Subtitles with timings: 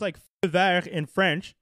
[0.00, 1.54] like vert in French,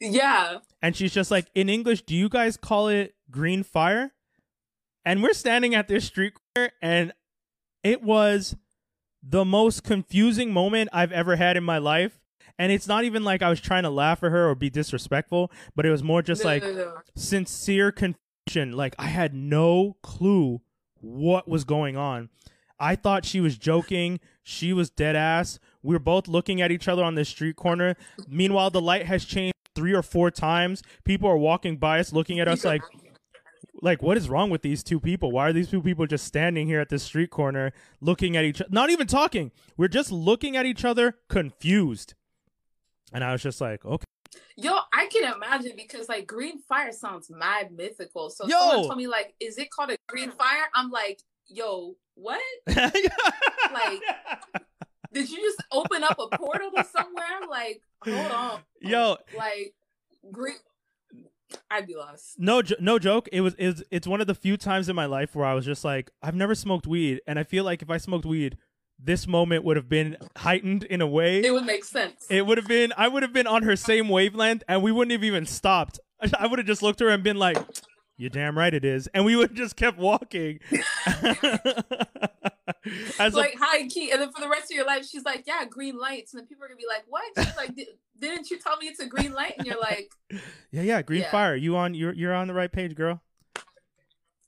[0.00, 0.58] Yeah.
[0.82, 4.12] and she's just like, in English, do you guys call it green fire?
[5.04, 7.12] And we're standing at this street corner, and
[7.82, 8.56] it was
[9.22, 12.18] the most confusing moment I've ever had in my life.
[12.58, 15.50] And it's not even like I was trying to laugh at her or be disrespectful,
[15.74, 16.98] but it was more just No, like no, no.
[17.16, 18.72] sincere confusion.
[18.72, 20.60] Like I had no clue
[21.00, 22.28] what was going on.
[22.78, 24.20] I thought she was joking.
[24.42, 25.58] She was dead ass.
[25.82, 27.96] We were both looking at each other on the street corner.
[28.28, 30.82] Meanwhile, the light has changed three or four times.
[31.04, 32.82] People are walking by us, looking at us like,
[33.82, 35.32] like, what is wrong with these two people?
[35.32, 38.60] Why are these two people just standing here at this street corner, looking at each,
[38.60, 38.70] other?
[38.70, 39.52] not even talking?
[39.76, 42.14] We're just looking at each other, confused.
[43.12, 44.04] And I was just like, okay.
[44.56, 48.30] Yo, I can imagine because like green fire sounds mad mythical.
[48.30, 48.58] So Yo!
[48.58, 50.64] someone told me like, is it called a green fire?
[50.74, 52.40] I'm like, yo, what?
[52.66, 54.02] like,
[55.12, 57.40] Did you just open up a portal to somewhere?
[57.48, 58.60] Like, hold on.
[58.80, 59.16] Yo.
[59.36, 59.74] Like
[61.70, 62.38] I'd be lost.
[62.38, 63.28] no, no joke.
[63.32, 65.64] It was, it's, it's one of the few times in my life where I was
[65.64, 68.56] just like, I've never smoked weed, and I feel like if I smoked weed,
[69.02, 71.42] this moment would have been heightened in a way.
[71.42, 72.26] It would make sense.
[72.30, 75.12] It would have been, I would have been on her same wavelength, and we wouldn't
[75.12, 75.98] have even stopped.
[76.38, 77.56] I would have just looked at her and been like,
[78.16, 80.60] "You're damn right it is," and we would have just kept walking.
[83.18, 85.44] As a- like high key, and then for the rest of your life, she's like,
[85.46, 88.50] "Yeah, green lights," and then people are gonna be like, "What?" She's like, "Di- "Didn't
[88.50, 90.10] you tell me it's a green light?" And you're like,
[90.70, 91.30] yeah, yeah, green Yeah.
[91.30, 91.54] fire.
[91.56, 93.20] You on, you're you're on the right page, girl.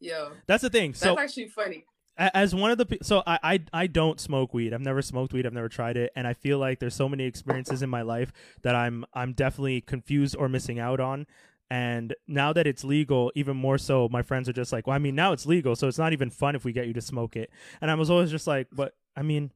[0.00, 0.92] "Yo, That's the thing.
[0.92, 1.84] that's So actually funny."
[2.18, 4.74] as one of the so I, I I don't smoke weed.
[4.74, 5.46] I've never smoked weed.
[5.46, 8.32] I've never tried it, and I feel like there's so many experiences in my life
[8.62, 11.26] that I'm I'm definitely confused or missing out on.
[11.72, 14.98] And now that it's legal, even more so, my friends are just like, well, I
[14.98, 17.34] mean, now it's legal, so it's not even fun if we get you to smoke
[17.34, 17.48] it.
[17.80, 19.52] And I was always just like, but I mean,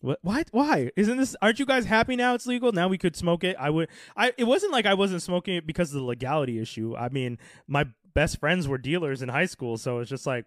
[0.00, 0.20] what?
[0.22, 0.44] Why?
[0.52, 1.34] Why isn't this?
[1.42, 2.70] Aren't you guys happy now it's legal?
[2.70, 3.56] Now we could smoke it.
[3.58, 3.88] I would.
[4.16, 4.32] I.
[4.38, 6.94] It wasn't like I wasn't smoking it because of the legality issue.
[6.96, 7.36] I mean,
[7.66, 10.44] my best friends were dealers in high school, so it's just like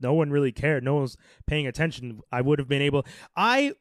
[0.00, 0.84] no one really cared.
[0.84, 2.20] No one was paying attention.
[2.30, 3.04] I would have been able.
[3.34, 3.72] I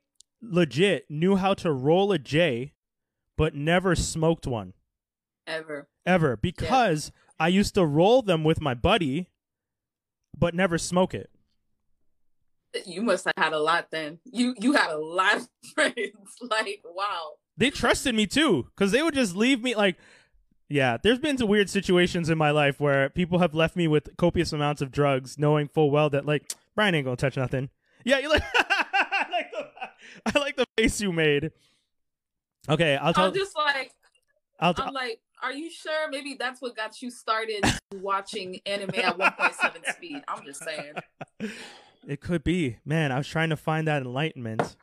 [0.41, 2.73] legit knew how to roll a J,
[3.37, 4.73] but never smoked one
[5.45, 5.87] Ever.
[6.05, 9.29] Ever because I used to roll them with my buddy,
[10.37, 11.29] but never smoke it.
[12.85, 14.19] You must have had a lot then.
[14.23, 15.95] You you had a lot of friends.
[16.41, 17.33] Like, wow.
[17.57, 19.97] They trusted me too because they would just leave me like.
[20.69, 24.15] Yeah, there's been some weird situations in my life where people have left me with
[24.15, 27.69] copious amounts of drugs, knowing full well that like Brian ain't gonna touch nothing.
[28.05, 28.43] Yeah, you like.
[28.53, 29.67] I like the
[30.33, 31.51] I like the face you made.
[32.69, 33.25] Okay, I'll tell.
[33.25, 33.91] I'm just like,
[34.59, 36.09] I'll t- I'm like, are you sure?
[36.09, 37.63] Maybe that's what got you started
[37.95, 40.21] watching anime at 1.7 speed.
[40.27, 40.93] I'm just saying.
[42.07, 42.77] It could be.
[42.85, 44.75] Man, I was trying to find that enlightenment.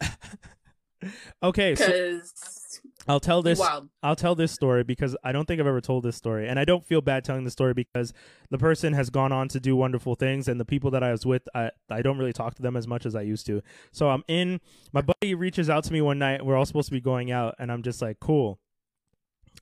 [1.42, 2.20] okay, so
[3.08, 3.86] I'll tell this wow.
[4.02, 6.64] I'll tell this story because I don't think I've ever told this story and I
[6.64, 8.12] don't feel bad telling the story because
[8.50, 11.24] the person has gone on to do wonderful things and the people that I was
[11.24, 13.62] with I I don't really talk to them as much as I used to.
[13.92, 14.60] So I'm in
[14.92, 17.54] my buddy reaches out to me one night we're all supposed to be going out
[17.58, 18.60] and I'm just like cool.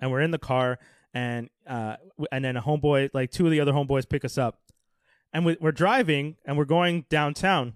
[0.00, 0.78] And we're in the car
[1.14, 1.97] and uh
[2.31, 4.60] and then a homeboy like two of the other homeboys pick us up.
[5.32, 7.75] And we, we're driving and we're going downtown.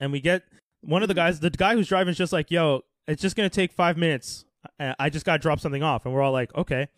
[0.00, 0.42] And we get
[0.80, 3.48] one of the guys the guy who's driving is just like, "Yo, it's just to
[3.48, 4.44] take 5 minutes.
[4.80, 6.88] I I just got to drop something off." And we're all like, "Okay."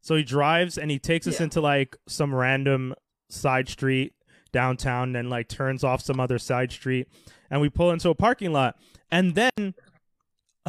[0.00, 1.44] So he drives and he takes us Yeah.
[1.44, 2.94] into like some random
[3.28, 4.12] side street
[4.52, 7.08] downtown and like turns off some other side street
[7.50, 8.76] and we pull into a parking lot.
[9.10, 9.74] And then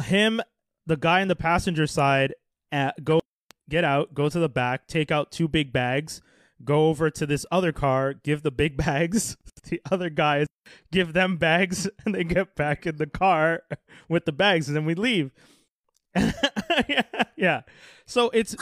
[0.04, 0.40] him,
[0.86, 2.34] the guy in the passenger side,
[2.72, 3.20] uh, go
[3.68, 6.20] get out, go to the back, take out two big bags,
[6.64, 10.46] go over to this other car, give the big bags to the other guys,
[10.90, 13.62] give them bags, and they get back in the car
[14.08, 15.32] with the bags, and then we leave.
[16.16, 17.02] yeah,
[17.36, 17.60] yeah.
[18.06, 18.56] So it's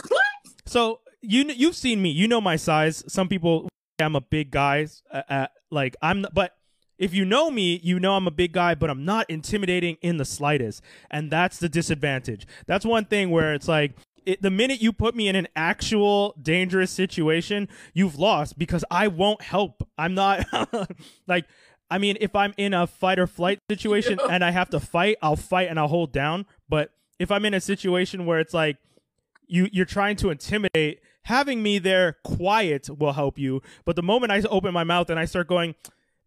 [0.66, 3.04] so you you've seen me, you know my size.
[3.08, 3.68] Some people,
[4.00, 4.86] I'm a big guy.
[5.10, 6.56] Uh, uh, like I'm, but
[6.98, 10.16] if you know me, you know I'm a big guy, but I'm not intimidating in
[10.16, 12.46] the slightest, and that's the disadvantage.
[12.66, 13.92] That's one thing where it's like.
[14.24, 19.06] It, the minute you put me in an actual dangerous situation, you've lost because I
[19.06, 19.88] won't help.
[19.96, 20.44] I'm not
[21.28, 21.44] like,
[21.88, 25.16] I mean, if I'm in a fight or flight situation and I have to fight,
[25.22, 26.46] I'll fight and I'll hold down.
[26.68, 26.90] But
[27.20, 28.78] if I'm in a situation where it's like
[29.46, 33.62] you you're trying to intimidate, having me there quiet will help you.
[33.84, 35.74] But the moment I open my mouth and I start going,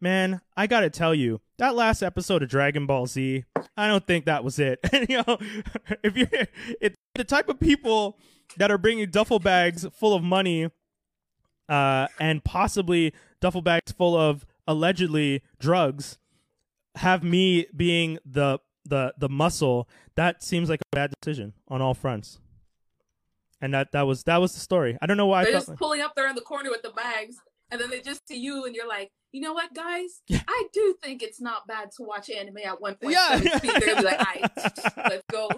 [0.02, 3.44] man, I gotta tell you, that last episode of Dragon Ball Z,
[3.76, 4.80] I don't think that was it.
[4.92, 5.38] And you know,
[6.04, 6.30] if you're
[6.82, 8.18] it, the type of people
[8.58, 10.70] that are bringing duffel bags full of money,
[11.68, 16.18] uh, and possibly duffel bags full of allegedly drugs,
[16.96, 21.94] have me being the the the muscle, that seems like a bad decision on all
[21.94, 22.40] fronts.
[23.62, 24.98] And that that was that was the story.
[25.02, 26.92] I don't know why They're I just pulling up there in the corner with the
[26.92, 27.36] bags,
[27.72, 30.22] and then they just see you, and you're like, you know what, guys?
[30.28, 30.42] Yeah.
[30.48, 33.14] I do think it's not bad to watch anime at one point.
[33.14, 33.38] Yeah.
[33.40, 35.50] They're like, "Aight, let's go.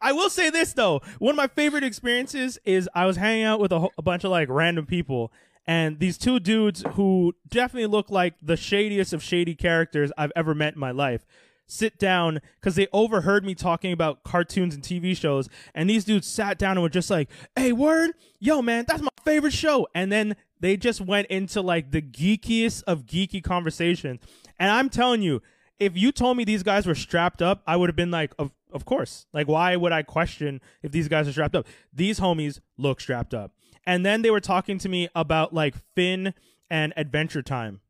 [0.00, 1.00] I will say this though.
[1.18, 4.22] One of my favorite experiences is I was hanging out with a, whole- a bunch
[4.22, 5.32] of like random people,
[5.66, 10.54] and these two dudes who definitely look like the shadiest of shady characters I've ever
[10.54, 11.26] met in my life.
[11.66, 16.26] Sit down because they overheard me talking about cartoons and TV shows, and these dudes
[16.28, 20.10] sat down and were just like, "Hey, word, yo, man, that's my favorite show." And
[20.12, 24.20] then they just went into like the geekiest of geeky conversations.
[24.58, 25.42] And I'm telling you,
[25.78, 28.52] if you told me these guys were strapped up, I would have been like, of,
[28.72, 29.26] of course.
[29.32, 31.66] Like, why would I question if these guys are strapped up?
[31.92, 33.52] These homies look strapped up.
[33.86, 36.34] And then they were talking to me about like Finn
[36.70, 37.80] and Adventure Time.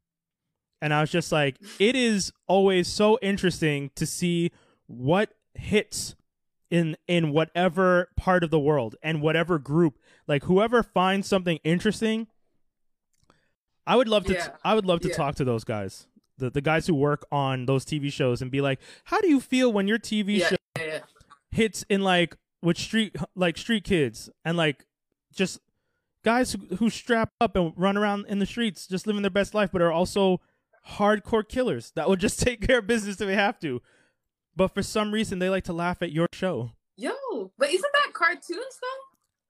[0.80, 4.50] And I was just like, it is always so interesting to see
[4.86, 6.14] what hits
[6.70, 9.98] in in whatever part of the world and whatever group.
[10.26, 12.28] Like whoever finds something interesting,
[13.86, 14.56] I would love to Yeah.
[14.64, 15.14] I would love to Yeah.
[15.16, 16.06] talk to those guys.
[16.38, 19.40] The the guys who work on those TV shows and be like, "How do you
[19.40, 21.00] feel when your TV Yeah, show
[21.50, 24.86] hits in like with street like street kids and like
[25.32, 25.60] just
[26.24, 29.54] guys who, who strap up and run around in the streets just living their best
[29.54, 30.40] life but are also
[30.88, 33.80] hardcore killers that will just take care of business if they have to
[34.54, 37.12] but for some reason they like to laugh at your show Yo,
[37.58, 38.48] but isn't that cartoons
[38.80, 39.02] though?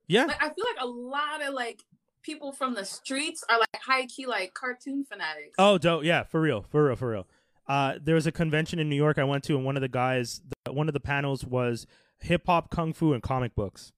[0.06, 1.82] yeah Like, I feel like a lot of like
[2.22, 5.54] people from the streets are like high key like cartoon fanatics.
[5.58, 7.26] oh dope yeah for real for real for real
[7.68, 9.88] uh, there was a convention in new york i went to and one of the
[9.88, 11.86] guys the, one of the panels was
[12.20, 13.92] hip-hop kung fu and comic books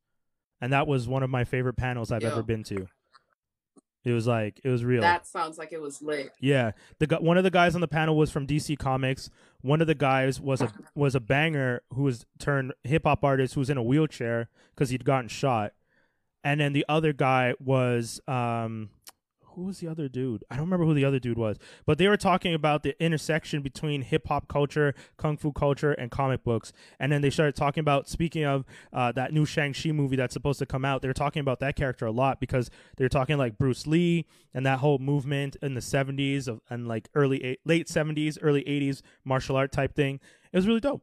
[0.61, 2.31] and that was one of my favorite panels i've Yo.
[2.31, 2.87] ever been to
[4.05, 6.33] it was like it was real That sounds like it was lit.
[6.41, 9.31] Yeah, the one of the guys on the panel was from DC Comics.
[9.61, 13.55] One of the guys was a was a banger who was turned hip hop artist
[13.55, 15.73] who was in a wheelchair because he'd gotten shot,
[16.45, 18.91] and then the other guy was um,
[19.55, 20.43] who was the other dude?
[20.51, 23.61] I don't remember who the other dude was, but they were talking about the intersection
[23.61, 26.73] between hip hop culture, kung fu culture, and comic books.
[26.99, 30.33] And then they started talking about speaking of uh, that new Shang Chi movie that's
[30.33, 31.03] supposed to come out.
[31.03, 34.27] They were talking about that character a lot because they were talking like Bruce Lee
[34.55, 38.63] and that whole movement in the '70s of, and like early eight, late '70s, early
[38.65, 40.19] '80s martial art type thing.
[40.51, 41.03] It was really dope.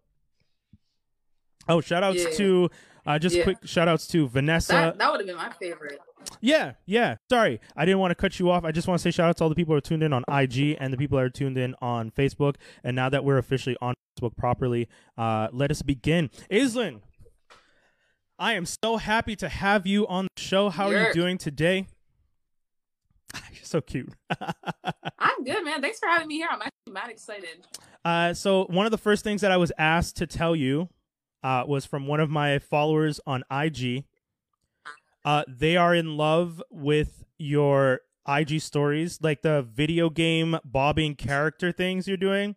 [1.67, 2.31] Oh, shout outs Yeah.
[2.37, 2.69] to
[3.05, 3.43] uh, just Yeah.
[3.43, 4.73] quick shout outs to Vanessa.
[4.73, 5.99] That that would have been my favorite.
[6.41, 7.15] Yeah, yeah.
[7.29, 8.63] Sorry, I didn't want to cut you off.
[8.65, 10.13] I just want to say shout out to all the people who are tuned in
[10.13, 12.55] on IG and the people that are tuned in on Facebook.
[12.83, 14.87] And now that we're officially on Facebook properly,
[15.17, 16.29] uh, let us begin.
[16.51, 17.01] Aislinn,
[18.37, 20.69] I am so happy to have you on the show.
[20.69, 21.87] How are you doing today?
[23.53, 24.11] You're so cute.
[25.19, 25.81] I'm good, man.
[25.81, 26.47] Thanks for having me here.
[26.51, 27.65] I'm actually mad excited.
[28.03, 30.89] Uh, so one of the first things that I was asked to tell you
[31.43, 34.05] uh, was from one of my followers on IG.
[35.25, 41.71] Uh, they are in love with your IG stories, like the video game bobbing character
[41.71, 42.55] things you're doing.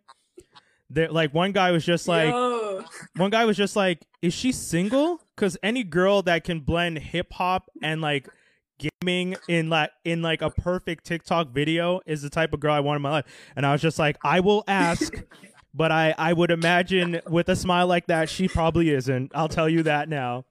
[0.90, 2.84] They're, like one guy was just like, Yo.
[3.16, 7.32] one guy was just like, "Is she single?" Because any girl that can blend hip
[7.32, 8.28] hop and like
[8.78, 12.80] gaming in like in like a perfect TikTok video is the type of girl I
[12.80, 13.24] want in my life.
[13.56, 15.14] And I was just like, I will ask,
[15.74, 19.32] but I I would imagine with a smile like that, she probably isn't.
[19.34, 20.44] I'll tell you that now.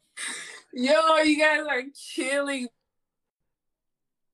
[0.74, 1.84] Yo, you guys are
[2.16, 2.68] killing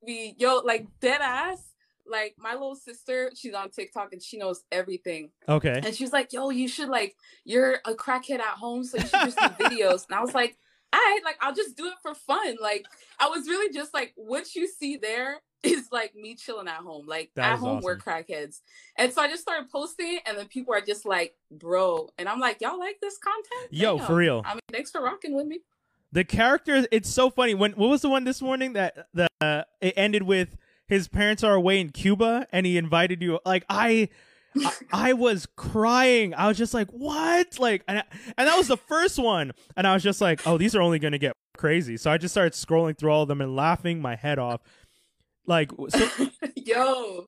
[0.03, 0.35] me.
[0.37, 1.63] Yo, like dead ass.
[2.09, 5.31] Like my little sister, she's on TikTok and she knows everything.
[5.49, 5.81] Okay.
[5.83, 9.11] And she's like, "Yo, you should like, you're a crackhead at home, so you should
[9.11, 10.57] just do videos." And I was like,
[10.93, 12.85] "I like, I'll just do it for fun." Like,
[13.19, 17.05] I was really just like, what you see there is like me chilling at home.
[17.07, 18.61] Like That at home, we're crackheads.
[18.97, 22.29] And so I just started posting, it, and then people are just like, "Bro," and
[22.29, 24.05] I'm like, "Y'all like this content?" Yo, Damn.
[24.07, 24.43] for real.
[24.45, 25.61] I mean, thanks for rocking with me.
[26.11, 27.53] The character, it's so funny.
[27.53, 30.55] When what was the one this morning that the uh, it ended with
[30.87, 33.39] his parents are away in Cuba and he invited you?
[33.45, 34.09] Like I,
[34.55, 34.71] I,
[35.09, 36.33] I was crying.
[36.33, 37.59] I was just like, what?
[37.59, 38.03] Like, and, I-
[38.37, 39.51] and that was the first one.
[39.75, 41.97] And I was just like, oh, these are only gonna get crazy.
[41.97, 44.61] So I just started scrolling through all of them and laughing my head off.
[45.47, 46.09] Like, so
[46.55, 47.25] Yo,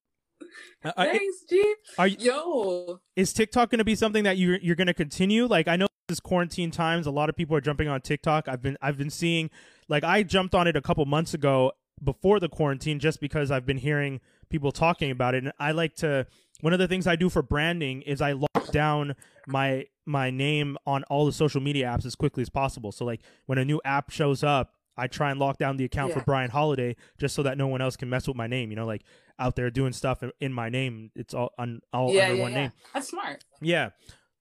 [0.83, 1.75] uh, uh, thanks, G.
[1.97, 5.45] are you, Yo, is TikTok going to be something that you're you're going to continue?
[5.45, 8.47] Like I know this is quarantine times, a lot of people are jumping on TikTok.
[8.47, 9.49] I've been I've been seeing
[9.87, 11.71] like I jumped on it a couple months ago
[12.03, 15.95] before the quarantine just because I've been hearing people talking about it and I like
[15.97, 16.25] to
[16.61, 19.15] one of the things I do for branding is I lock down
[19.47, 22.91] my my name on all the social media apps as quickly as possible.
[22.91, 26.13] So like when a new app shows up, I try and lock down the account
[26.13, 28.75] for Brian Holiday just so that no one else can mess with my name, you
[28.75, 29.03] know, like
[29.39, 31.11] out there doing stuff in, in my name.
[31.15, 32.57] It's all on all yeah, under yeah, one yeah.
[32.61, 32.71] name.
[32.93, 33.43] That's smart.
[33.61, 33.89] Yeah.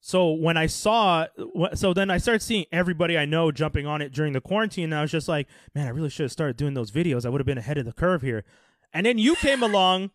[0.01, 1.27] so when I saw,
[1.75, 4.85] so then I started seeing everybody I know jumping on it during the quarantine.
[4.85, 7.25] And I was just like, man, I really should have started doing those videos.
[7.25, 8.45] I would have been ahead of the curve here.
[8.93, 10.11] And then you came along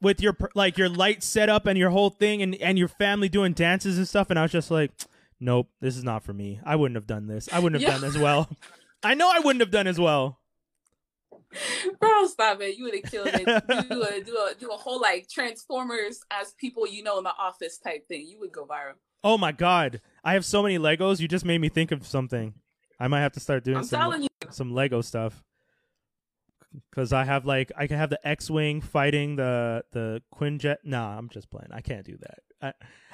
[0.00, 3.52] with your like your light setup and your whole thing, and and your family doing
[3.52, 4.30] dances and stuff.
[4.30, 4.90] And I was just like,
[5.40, 6.58] nope, this is not for me.
[6.64, 7.48] I wouldn't have done this.
[7.52, 7.98] I wouldn't have Yeah.
[8.00, 8.48] done as well.
[9.04, 10.40] I know I wouldn't have done as well.
[12.00, 12.76] Bro, stop it.
[12.76, 13.44] You would have killed it.
[13.88, 17.34] Do a, do a do a whole like Transformers as people you know in the
[17.38, 18.26] office type thing.
[18.26, 18.94] You would go viral.
[19.22, 21.20] Oh my god, I have so many Legos.
[21.20, 22.54] You just made me think of something.
[22.98, 25.44] I might have to start doing I'm some some Lego stuff.
[26.92, 30.78] Cause I have like I can have the X-wing fighting the the Quinjet.
[30.82, 31.68] Nah, I'm just playing.
[31.70, 32.38] I can't do that.
[32.60, 32.72] I,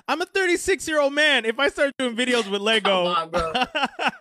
[0.08, 1.44] I'm a 36 year old man.
[1.44, 3.68] If I start doing videos with Lego, Come on,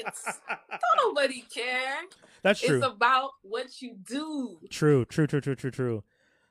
[0.00, 1.96] Don't nobody care.
[2.42, 2.78] that's true.
[2.78, 4.58] It's about what you do.
[4.70, 6.04] True, true, true, true, true, true.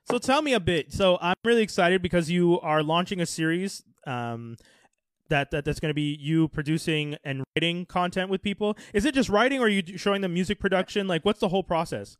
[0.10, 0.92] So tell me a bit.
[0.92, 4.58] So I'm really excited because you are launching a series um,
[5.30, 8.78] that, that that's going to be you producing and writing content with people.
[8.94, 11.08] Is it just writing, or are you showing them music production?
[11.08, 12.18] Like, what's the whole process?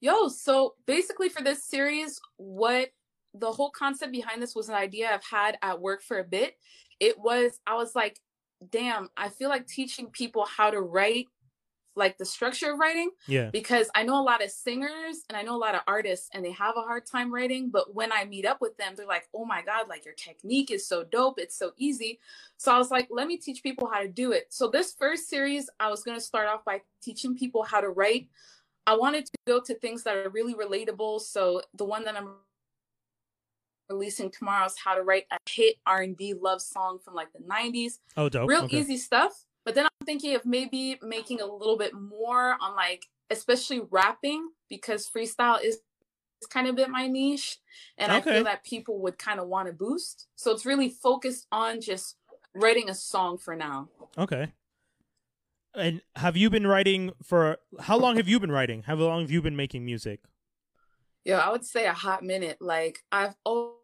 [0.00, 2.88] Yo, so basically for this series, what
[3.34, 6.54] the whole concept behind this was an idea I've had at work for a bit.
[6.98, 8.18] It was, I was like,
[8.70, 11.26] damn, I feel like teaching people how to write,
[11.96, 15.42] like the structure of writing, Yeah, because I know a lot of singers and I
[15.42, 17.70] know a lot of artists and they have a hard time writing.
[17.70, 20.70] But when I meet up with them, they're like, oh my God, like your technique
[20.70, 21.38] is so dope.
[21.38, 22.20] It's so easy.
[22.58, 24.46] So I was like, let me teach people how to do it.
[24.50, 27.88] So this first series, I was going to start off by teaching people how to
[27.88, 28.28] write.
[28.86, 31.20] I wanted to go to things that are really relatable.
[31.20, 32.34] So the one that I'm
[33.94, 37.98] releasing tomorrow is how to write a hit R&B love song from like the 90s
[38.16, 38.48] Oh, dope.
[38.48, 38.78] real Okay.
[38.78, 39.44] easy stuff.
[39.64, 44.48] But then I'm thinking of maybe making a little bit more on like, especially rapping,
[44.68, 45.76] because freestyle is,
[46.40, 47.58] is kind of bit my niche.
[47.98, 50.28] And I feel that people would kind of want to boost.
[50.36, 52.16] So it's really focused on just
[52.54, 53.88] writing a song for now.
[54.16, 54.52] Okay.
[55.74, 58.82] And have you been writing for how long have you been writing?
[58.84, 60.20] How long have you been making music?
[61.24, 62.56] Yeah, I would say a hot minute.
[62.60, 63.76] Like I've always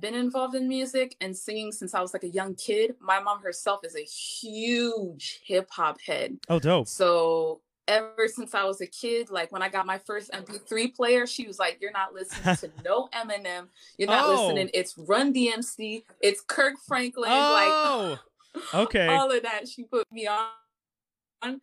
[0.00, 2.94] been involved in music and singing since I was like a young kid.
[3.00, 6.38] My mom herself is a huge hip hop head.
[6.48, 6.88] Oh, dope.
[6.88, 11.26] So ever since I was a kid, like when I got my first MP3 player,
[11.26, 13.68] she was like, "You're not listening to no Eminem.
[13.98, 14.46] You're not Oh.
[14.46, 14.70] listening.
[14.74, 16.04] It's Run DMC.
[16.20, 17.30] It's Kirk Franklin.
[17.30, 18.18] Like Oh,
[18.74, 19.06] okay.
[19.08, 19.68] all of that.
[19.68, 21.60] She put me on."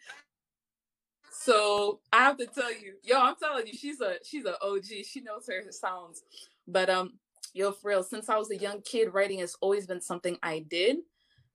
[1.32, 4.86] So I have to tell you, yo, I'm telling you, she's a she's a OG.
[5.06, 6.24] She knows her sounds.
[6.68, 7.14] But um,
[7.56, 10.60] yo, for real, since I was a young kid, writing has always been something I
[10.60, 10.98] did.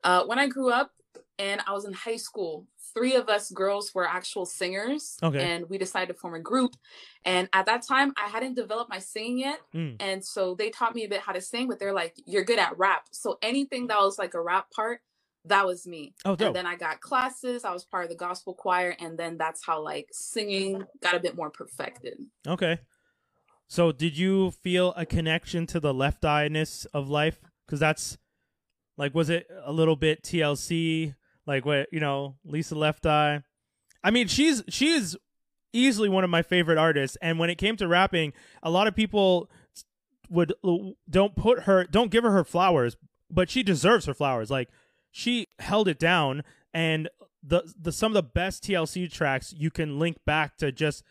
[0.03, 0.93] Uh, when I grew up
[1.39, 5.19] and I was in high school, three of us girls were actual singers.
[5.23, 5.39] Okay.
[5.39, 6.75] And we decided to form a group.
[7.27, 9.61] And at that time, I hadn't developed my singing yet.
[9.75, 9.97] Mm.
[10.01, 12.59] And so they taught me a bit how to sing, but they're like, you're good
[12.59, 13.05] at rap.
[13.11, 15.03] So anything that was like a rap part,
[15.45, 16.15] that was me.
[16.25, 16.49] Oh, dope.
[16.49, 17.65] And then I got classes.
[17.65, 18.97] I was part of the gospel choir.
[18.99, 22.19] And then that's how like singing got a bit more perfected.
[22.47, 22.79] Okay.
[23.71, 27.41] So, did you feel a connection to the left eye ness of life?
[27.65, 28.19] Because that's
[28.99, 31.15] like, was it a little bit TLC?
[31.47, 33.45] Like, what you know, Lisa Left Eye.
[34.03, 35.17] I mean, she's she is
[35.73, 37.17] easily one of my favorite artists.
[37.23, 39.49] And when it came to rapping, a lot of people
[40.29, 40.53] would
[41.09, 42.97] don't put her, don't give her her flowers,
[43.31, 44.51] but she deserves her flowers.
[44.51, 44.69] Like,
[45.13, 46.43] she held it down,
[46.75, 47.09] and
[47.41, 51.05] the the some of the best TLC tracks you can link back to just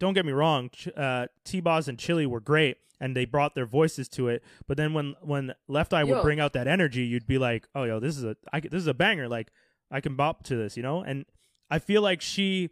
[0.00, 4.08] don't get me wrong uh t-boz and Chilli were great and they brought their voices
[4.08, 7.38] to it but then when when left eye would bring out that energy you'd be
[7.38, 9.52] like oh yo this is a I, this is a banger like
[9.90, 11.24] i can bop to this you know and
[11.70, 12.70] i feel like she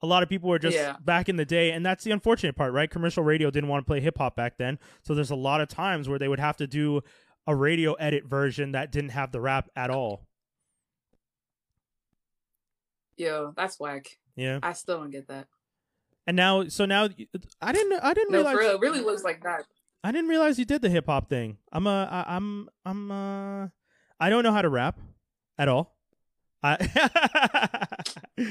[0.00, 0.96] a lot of people were just Yeah.
[1.04, 3.86] back in the day and that's the unfortunate part right commercial radio didn't want to
[3.90, 6.66] play hip-hop back then so there's a lot of times where they would have to
[6.66, 7.02] do
[7.46, 10.24] a radio edit version that didn't have the rap at all
[13.16, 14.06] Yo, that's whack.
[14.36, 15.48] yeah I still don't get that.
[16.28, 17.08] And now so now
[17.62, 19.64] i didn't i didn't No, realize for real, it really was like that.
[20.04, 21.58] I didn't realize you did the hip hop thing.
[21.72, 23.66] I'm a, I, I'm, I'm, uh,
[24.20, 24.96] I don't know how to rap
[25.58, 25.96] at all.
[26.62, 26.76] I,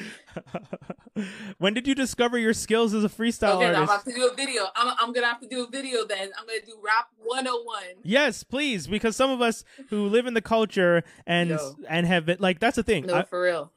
[1.57, 4.07] when did you discover your skills as a freestyle Okay, now I'm artist?
[4.07, 4.63] about to do a video.
[4.75, 6.31] I'm, I'm gonna have to do a video then.
[6.37, 7.83] I'm gonna do rap 101.
[8.03, 11.75] Yes, please, because some of us who live in the culture and Yo.
[11.89, 13.05] and have been like that's the thing.
[13.07, 13.71] No, I, for real.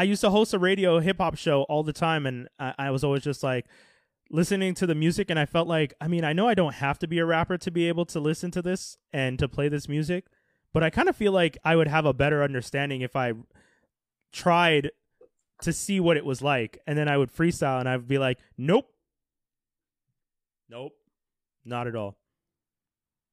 [0.00, 2.90] I used to host a radio hip hop show all the time, and I, I
[2.90, 3.66] was always just like
[4.30, 6.98] listening to the music, and I felt like, I mean, I know I don't have
[7.00, 9.90] to be a rapper to be able to listen to this and to play this
[9.90, 10.24] music,
[10.72, 13.34] but I kind of feel like I would have a better understanding if I
[14.32, 14.90] tried
[15.60, 18.38] to see what it was like, and then I would freestyle, and I'd be like,
[18.56, 18.90] nope,
[20.70, 20.92] nope,
[21.62, 22.16] not at all.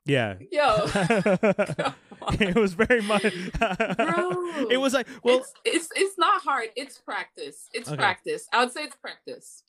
[0.07, 0.35] Yeah.
[0.51, 0.85] Yo,
[2.39, 3.23] it was very much.
[3.23, 4.67] Bro.
[4.69, 6.69] it was like, well, it's, it's it's not hard.
[6.75, 7.67] It's practice.
[7.73, 7.97] It's Okay.
[7.97, 8.47] practice.
[8.51, 9.63] I would say it's practice.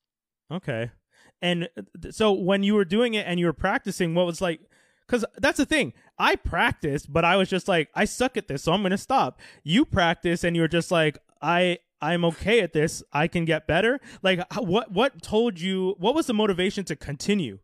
[0.51, 0.91] okay.
[1.41, 4.61] And uh, so when you were doing it and you were practicing, what was like?
[5.07, 5.93] Because that's the thing.
[6.19, 9.41] I practiced, but I was just like, I suck at this, so I'm gonna stop.
[9.63, 11.79] You practice, and you were just like, I.
[12.01, 13.03] I'm okay at this.
[13.13, 13.99] I can get better.
[14.23, 14.93] Like, what?
[14.93, 15.97] What told you?
[15.99, 17.59] What was the motivation to continue?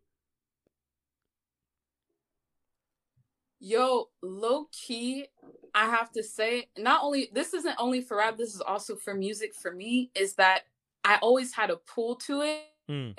[3.65, 5.25] Yo, low key,
[5.73, 9.15] I have to say, not only this isn't only for rap, this is also for
[9.15, 10.65] music for me, is that
[11.03, 12.61] I always had a pull to it.
[12.87, 13.09] Hmm.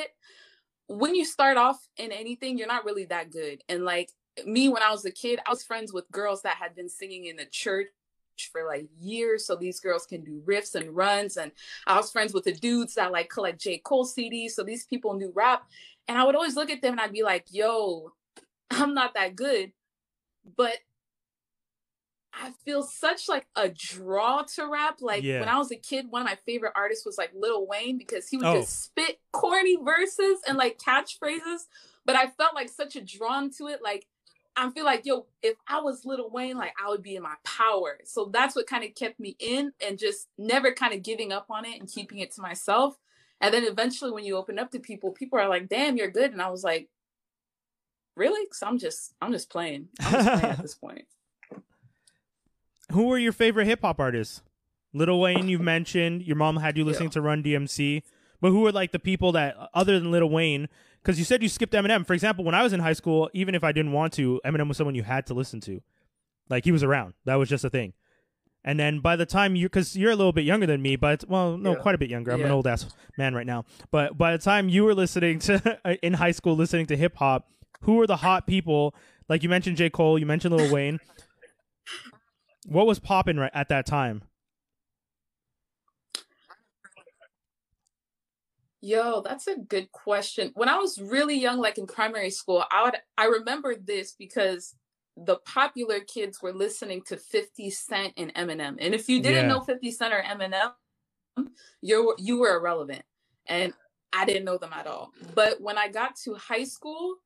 [0.86, 3.64] When you start off in anything, you're not really that good.
[3.68, 4.12] And like
[4.46, 7.24] me, when I was a kid, I was friends with girls that had been singing
[7.24, 7.88] in the church
[8.52, 9.44] for like years.
[9.44, 11.38] So these girls can do riffs and runs.
[11.38, 11.50] And
[11.88, 13.78] I was friends with the dudes that like collect J.
[13.78, 14.52] Cole CDs.
[14.52, 15.64] So these people knew rap.
[16.06, 18.12] And I would always look at them and I'd be like, yo,
[18.70, 19.72] I'm not that good
[20.56, 20.78] but
[22.38, 24.98] I feel such like a draw to rap.
[25.00, 25.40] Like Yeah.
[25.40, 28.28] when I was a kid, one of my favorite artists was like Lil Wayne because
[28.28, 28.60] he would Oh.
[28.60, 31.66] just spit corny verses and like catchphrases.
[32.04, 33.82] But I felt like such a drawn to it.
[33.82, 34.06] Like
[34.54, 37.34] I feel like, yo, if I was Lil Wayne, like I would be in my
[37.44, 37.98] power.
[38.04, 41.46] So that's what kind of kept me in and just never kind of giving up
[41.50, 42.98] on it and keeping it to myself.
[43.40, 46.32] And then eventually when you open up to people, people are like, damn, you're good.
[46.32, 46.88] And I was like,
[48.16, 48.44] really?
[48.46, 49.88] Cause I'm just I'm just playing.
[50.00, 51.04] I'm just playing at this point.
[52.92, 54.42] Who were your favorite hip hop artists?
[54.92, 56.22] Little Wayne, you've mentioned.
[56.22, 58.02] Your mom had you listening to Run DMC.
[58.40, 60.68] But who were like the people that, other than Little Wayne,
[61.02, 62.06] because you said you skipped Eminem.
[62.06, 64.68] For example, when I was in high school, even if I didn't want to, Eminem
[64.68, 65.80] was someone you had to listen to.
[66.48, 67.14] Like he was around.
[67.24, 67.92] That was just a thing.
[68.64, 71.24] And then by the time you, because you're a little bit younger than me, but
[71.28, 71.80] well, no, Yeah.
[71.82, 72.32] quite a bit younger.
[72.32, 73.64] I'm an old ass man right now.
[73.90, 77.48] But by the time you were listening to in high school, listening to hip hop,
[77.82, 78.94] who were the hot people?
[79.28, 81.00] Like you mentioned J Cole, you mentioned Lil Wayne.
[82.66, 84.22] What was popping right at that time?
[88.82, 90.52] Yo, that's a good question.
[90.54, 94.76] When I was really young, like in primary school, I would I remember this because
[95.16, 98.78] the popular kids were listening to 50 Cent and Eminem.
[98.80, 99.48] And if you didn't Yeah.
[99.48, 100.74] know 50 Cent or Eminem,
[101.82, 103.04] you you were irrelevant.
[103.46, 103.74] And
[104.12, 105.12] I didn't know them at all.
[105.34, 107.16] But when I got to high school,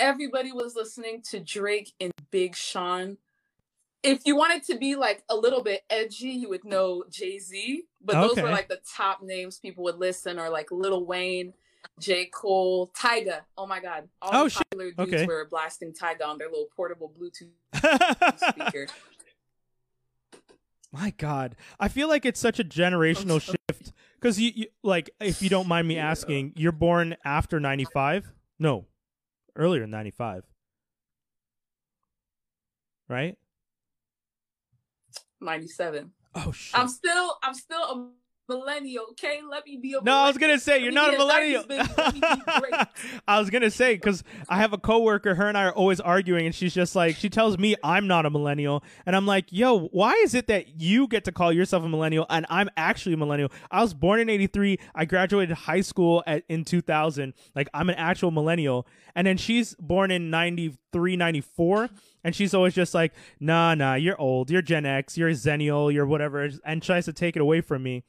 [0.00, 3.18] everybody was listening to Drake and Big Sean.
[4.02, 7.84] If you wanted to be like a little bit edgy, you would know Jay Z.
[8.02, 8.42] But those Okay.
[8.42, 11.52] were like the top names people would listen, or like Lil Wayne,
[12.00, 12.26] J.
[12.26, 13.42] Cole, Tyga.
[13.58, 14.08] Oh my God.
[14.22, 14.62] All Oh, the shit.
[14.70, 15.26] popular dudes Okay.
[15.26, 17.50] were blasting Tyga on their little portable Bluetooth
[18.50, 18.86] speaker.
[20.92, 25.40] My God, I feel like it's such a generational shift because you, you, like, if
[25.40, 28.32] you don't mind me asking, you're born after '95?
[28.58, 28.86] No,
[29.56, 30.44] earlier than '95,
[33.08, 33.36] right?
[35.40, 36.12] 97.
[36.34, 36.78] Oh shit!
[36.78, 38.10] I'm still I'm still a
[38.50, 39.40] millennial, okay?
[39.48, 41.62] Let me be a no, I was gonna say you're not a millennial.
[41.64, 41.96] 90s.
[41.96, 42.74] Let me be great.
[43.26, 45.36] I was gonna say because I have a coworker.
[45.36, 48.26] Her and I are always arguing, and she's just like, she tells me I'm not
[48.26, 51.84] a millennial, and I'm like, yo, why is it that you get to call yourself
[51.84, 53.50] a millennial and I'm actually a millennial?
[53.70, 54.78] I was born in '83.
[54.94, 57.32] I graduated high school at in 2000.
[57.54, 61.88] Like I'm an actual millennial, and then she's born in '93, '94.
[62.22, 64.50] And she's always just like, nah, nah, you're old.
[64.50, 65.16] You're Gen X.
[65.16, 65.90] You're a Zennial.
[65.90, 66.50] You're whatever.
[66.66, 68.04] And tries to take it away from me.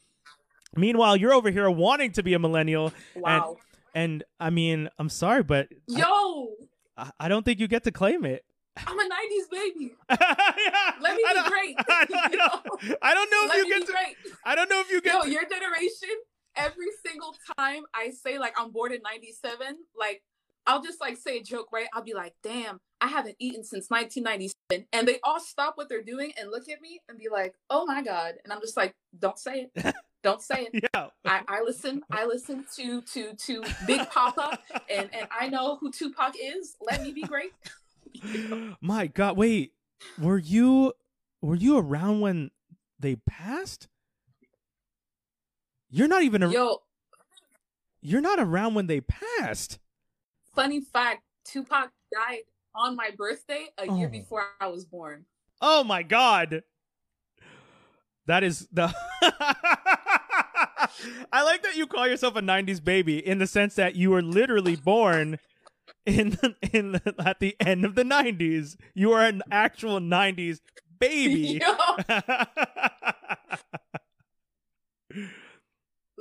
[0.75, 2.93] Meanwhile, you're over here wanting to be a millennial.
[3.15, 3.57] Wow.
[3.93, 6.49] And I mean, I'm sorry, but Yo,
[6.97, 8.45] I- I don't think you get to claim it.
[8.77, 9.93] I'm a 90s baby.
[10.09, 11.75] Yeah, Let me be great.
[11.89, 12.95] I don't know.
[13.01, 13.91] I don't know if Let you me get be to.
[13.91, 14.15] great.
[14.45, 15.13] I don't know if you get.
[15.13, 16.09] Yo, to- your generation,
[16.55, 20.21] every single time I say like I'm born in 97, like
[20.67, 21.87] I'll just like say a joke, right?
[21.93, 24.87] I'll be like, damn, I haven't eaten since 1997.
[24.93, 27.85] And they all stop what they're doing and look at me and be like, oh
[27.85, 28.35] my God.
[28.43, 29.95] And I'm just like, don't say it.
[30.23, 30.87] Don't say it.
[30.93, 31.07] yeah.
[31.25, 35.91] I, I listen, I listen to to to Big Poppa and, and I know who
[35.91, 36.75] Tupac is.
[36.81, 37.51] Let me be great.
[38.81, 39.73] My God, wait.
[40.19, 40.93] Were you
[41.41, 42.51] were you around when
[42.99, 43.87] they passed?
[45.89, 46.43] You're not even.
[46.43, 46.77] A, Yo,
[48.01, 49.79] you're not around when they passed.
[50.55, 52.41] funny fact, Tupac died
[52.75, 54.11] on my birthday a year Oh.
[54.11, 55.25] before I was born.
[55.61, 56.63] Oh my god.
[58.27, 58.93] That is the
[61.33, 64.21] I like that you call yourself a 90s baby in the sense that you were
[64.21, 65.39] literally born
[66.05, 68.75] in the, in the, at the end of the 90s.
[68.93, 70.59] You are an actual 90s
[70.99, 71.61] baby.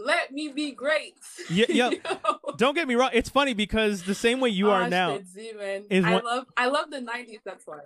[0.04, 1.14] Let me be great.
[1.50, 1.90] Yeah, yeah.
[1.90, 2.38] You know?
[2.56, 3.10] Don't get me wrong.
[3.12, 5.18] It's funny because the same way you are now.
[5.36, 7.40] Is I one- love I love the '90s.
[7.44, 7.78] That's why.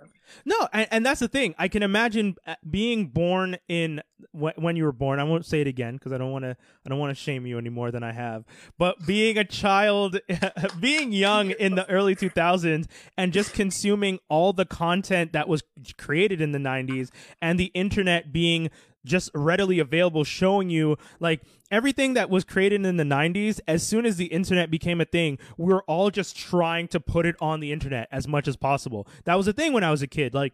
[0.45, 1.55] No, and, and that's the thing.
[1.57, 4.01] I can imagine uh, being born in
[4.31, 5.19] when, when you were born.
[5.19, 6.57] I won't say it again because I don't want to.
[6.85, 8.45] I don't want to shame you any more than I have.
[8.77, 10.19] But being a child,
[10.79, 15.63] being young in the early 2000s, and just consuming all the content that was
[15.97, 17.09] created in the 90s,
[17.41, 18.69] and the internet being
[19.05, 21.41] just readily available, showing you like
[21.71, 23.59] everything that was created in the 90s.
[23.67, 27.25] As soon as the internet became a thing, we were all just trying to put
[27.25, 29.07] it on the internet as much as possible.
[29.23, 30.33] That was a thing when I was a kid.
[30.33, 30.53] Like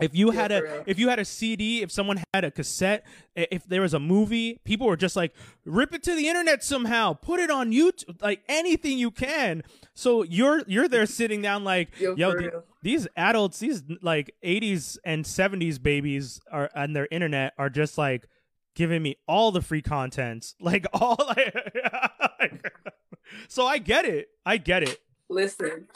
[0.00, 3.04] if you Yeah, had a if you had a CD, if someone had a cassette,
[3.34, 5.34] if there was a movie, people were just like
[5.64, 9.62] rip it to the internet somehow, put it on YouTube, like anything you can.
[9.94, 12.34] So you're you're there sitting down like Yo, yo,
[12.82, 18.28] these adults, these like 80s and 70s babies are and their internet are just like
[18.74, 21.16] giving me all the free content, like all
[22.40, 22.64] like,
[23.48, 24.28] So I get it.
[24.46, 25.00] I get it.
[25.28, 25.88] Listen,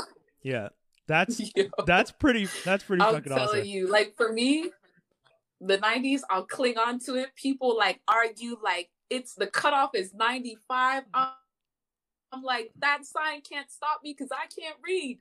[0.43, 0.69] Yeah.
[1.09, 3.65] That's yo, that's pretty that's pretty I'm fucking telling awesome.
[3.65, 4.71] you, like for me,
[5.61, 7.35] the '90s, I'll cling on to it.
[7.37, 11.05] People like argue like it's the cutoff is '95.
[11.13, 11.29] I'm,
[12.33, 15.19] I'm like that sign can't stop me because I can't read.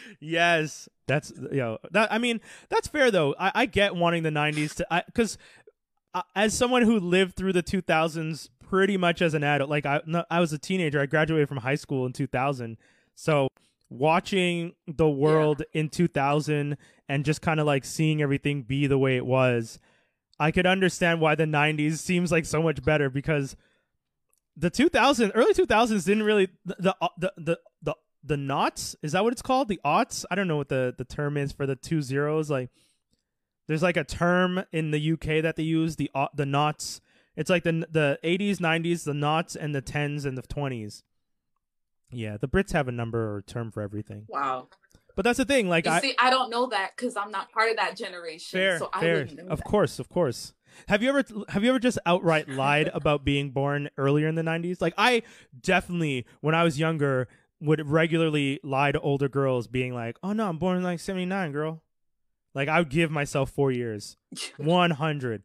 [0.20, 1.78] yes, that's yo.
[1.90, 3.34] That I mean, that's fair though.
[3.38, 5.38] I, I get wanting the '90s to, because
[6.14, 10.00] uh, as someone who lived through the 2000s pretty much as an adult, like I,
[10.06, 11.00] no, I was a teenager.
[11.00, 12.76] I graduated from high school in 2000,
[13.14, 13.48] so
[13.90, 16.76] watching the world in 2000
[17.08, 19.78] and just kind of like seeing everything be the way it was,
[20.38, 23.56] I could understand why the 90s seems like so much better because
[24.56, 29.12] the 2000 early 2000s didn't really the the uh, the the, the the knots is
[29.12, 29.68] that what it's called?
[29.68, 30.24] The aughts?
[30.30, 32.70] I don't know what the the term is for the two zeros like
[33.68, 37.00] there's like a term in the uk that they use the au- the knots.
[37.36, 41.02] It's like the the 80s 90s the knots and the 10s and the 20s
[42.10, 44.68] yeah the brits have a number or term for everything Wow.
[45.16, 47.50] but that's the thing like You i see, I don't know that because I'm not
[47.52, 48.58] part of that generation.
[48.58, 49.64] fair so I fair know of that.
[49.64, 50.54] course of course
[50.88, 54.42] have you ever have you ever just outright lied about being born earlier in the
[54.42, 55.22] 90s like i
[55.60, 57.26] definitely when i was younger
[57.60, 61.50] would regularly lie to older girls being like oh no i'm born in like 79
[61.52, 61.82] girl
[62.54, 64.16] like i would give myself four years
[64.58, 65.42] 100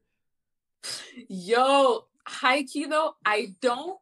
[1.29, 3.97] Yo, high key though, I don't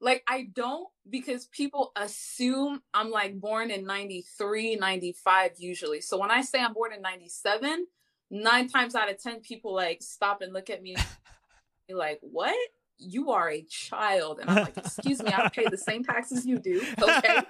[0.00, 6.00] like I don't because people assume I'm like born in 93, 95 usually.
[6.00, 7.86] So when I say I'm born in 97,
[8.30, 10.96] 9 times out of 10 people like stop and look at me
[11.90, 12.56] like, "What?
[12.98, 16.58] You are a child." And I'm like, "Excuse me, I pay the same taxes you
[16.58, 17.40] do." Okay?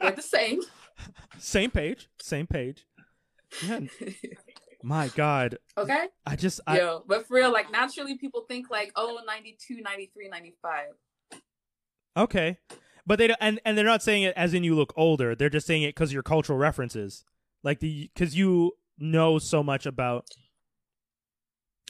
[0.00, 0.60] We're the same.
[1.38, 2.86] same page same page
[3.66, 3.80] yeah.
[4.82, 6.06] my god okay?
[6.26, 10.28] i just I, Yo, but for real, like naturally people think like, oh, 92, 93,
[10.28, 10.84] 95.
[12.16, 12.58] Okay,
[13.06, 15.34] but they don't, and and they're not saying it as in you look older.
[15.34, 17.24] They're just saying it because your cultural references,
[17.62, 20.26] like the because you know so much about.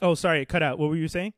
[0.01, 0.79] Oh, sorry, it cut out.
[0.79, 1.33] What were you saying?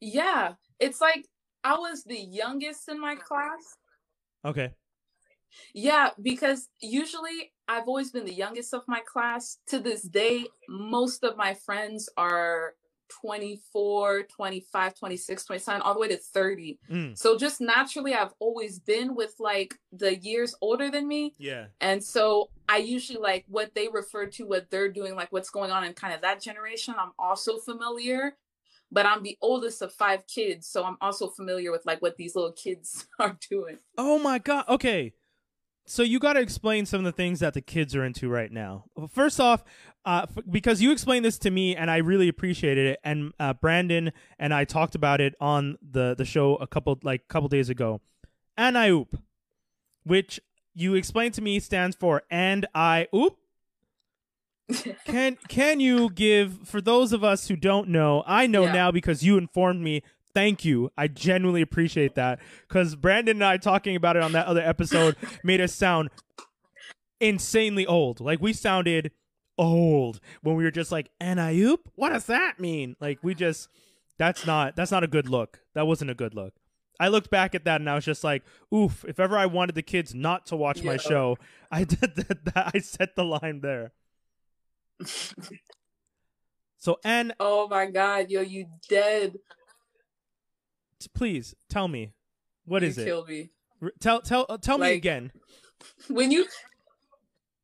[0.00, 1.26] Yeah, it's like
[1.64, 3.76] I was the youngest in my class.
[4.44, 4.72] Okay.
[5.74, 9.58] Yeah, because usually I've always been the youngest of my class.
[9.68, 12.74] To this day, most of my friends are
[13.08, 16.78] 24, 25, 26, 27, all the way to 30.
[16.90, 21.34] Mm, So just naturally, I've always been with like the years older than me.
[21.38, 21.66] yeah.
[21.80, 25.70] And so I usually like what they refer to, what they're doing, like what's going
[25.70, 26.94] on in kind of that generation.
[26.98, 28.36] I'm also familiar,
[28.90, 30.66] but I'm the oldest of five kids.
[30.66, 33.78] So I'm also familiar with like what these little kids are doing.
[33.96, 34.64] Oh my god.
[34.68, 35.12] Okay.
[35.90, 38.52] So you got to explain some of the things that the kids are into right
[38.52, 38.84] now.
[39.10, 39.64] First off,
[40.04, 43.54] uh, f- because you explained this to me and I really appreciated it, and uh,
[43.54, 47.70] Brandon and I talked about it on the the show a couple like couple days
[47.70, 48.00] ago.
[48.56, 49.18] and Anaoop,
[50.04, 50.40] which
[50.74, 53.36] you explained to me stands for and I oop.
[55.06, 58.22] Can can you give for those of us who don't know?
[58.26, 58.72] I know Yeah.
[58.72, 60.02] now because you informed me.
[60.34, 60.90] Thank you.
[60.96, 62.38] I genuinely appreciate that
[62.68, 66.10] because Brandon and I talking about it on that other episode made us sound
[67.20, 68.20] insanely old.
[68.20, 69.10] Like we sounded
[69.56, 71.78] old when we were just like Anaoop.
[71.94, 72.96] What does that mean?
[73.00, 73.68] Like we just
[74.18, 75.60] that's not that's not a good look.
[75.74, 76.54] That wasn't a good look.
[77.00, 78.42] I looked back at that and I was just like,
[78.74, 79.04] oof.
[79.06, 81.38] If ever I wanted the kids not to watch my show,
[81.70, 82.72] I did that, that.
[82.74, 83.92] I set the line there.
[86.80, 89.36] So, and oh my God, yo, you dead.
[91.06, 92.14] Please tell me,
[92.64, 93.04] what you is it?
[93.04, 93.50] Killed me.
[93.80, 95.30] R- Tell tell uh, tell me again.
[96.08, 96.46] When you.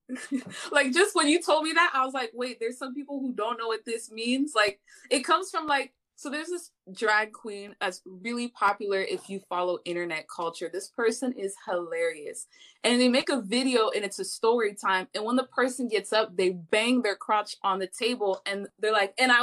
[0.71, 3.33] like just when you told me that i was like wait there's some people who
[3.33, 4.79] don't know what this means like
[5.11, 9.79] it comes from like So there's this drag queen that's really popular if you follow
[9.85, 10.71] internet culture.
[10.73, 12.47] This person is hilarious.
[12.85, 15.09] And they make a video and it's a story time.
[15.15, 18.93] And when the person gets up, they bang their crotch on the table and they're
[18.93, 19.43] like, and I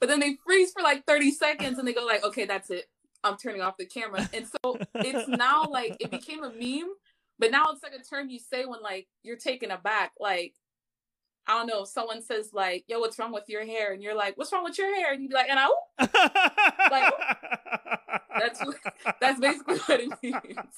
[0.00, 2.86] but then they freeze for like 30 seconds and they go like, okay, that's it.
[3.22, 4.28] I'm turning off the camera.
[4.32, 6.90] And so it's now like it became a meme,
[7.38, 10.12] but now it's like a term you say when like you're taken aback.
[10.18, 10.54] Like
[11.46, 14.36] I don't know, someone says like, "Yo, what's wrong with your hair?" and you're like,
[14.38, 15.68] "What's wrong with your hair?" and you'd be like, "And I,"
[16.90, 17.12] like,
[18.38, 18.62] that's
[19.20, 20.76] that's basically what it means.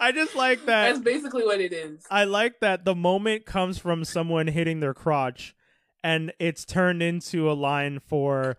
[0.00, 0.92] I just like that.
[0.92, 2.04] That's basically what it is.
[2.10, 5.54] I like that the moment comes from someone hitting their crotch,
[6.02, 8.56] and it's turned into a line for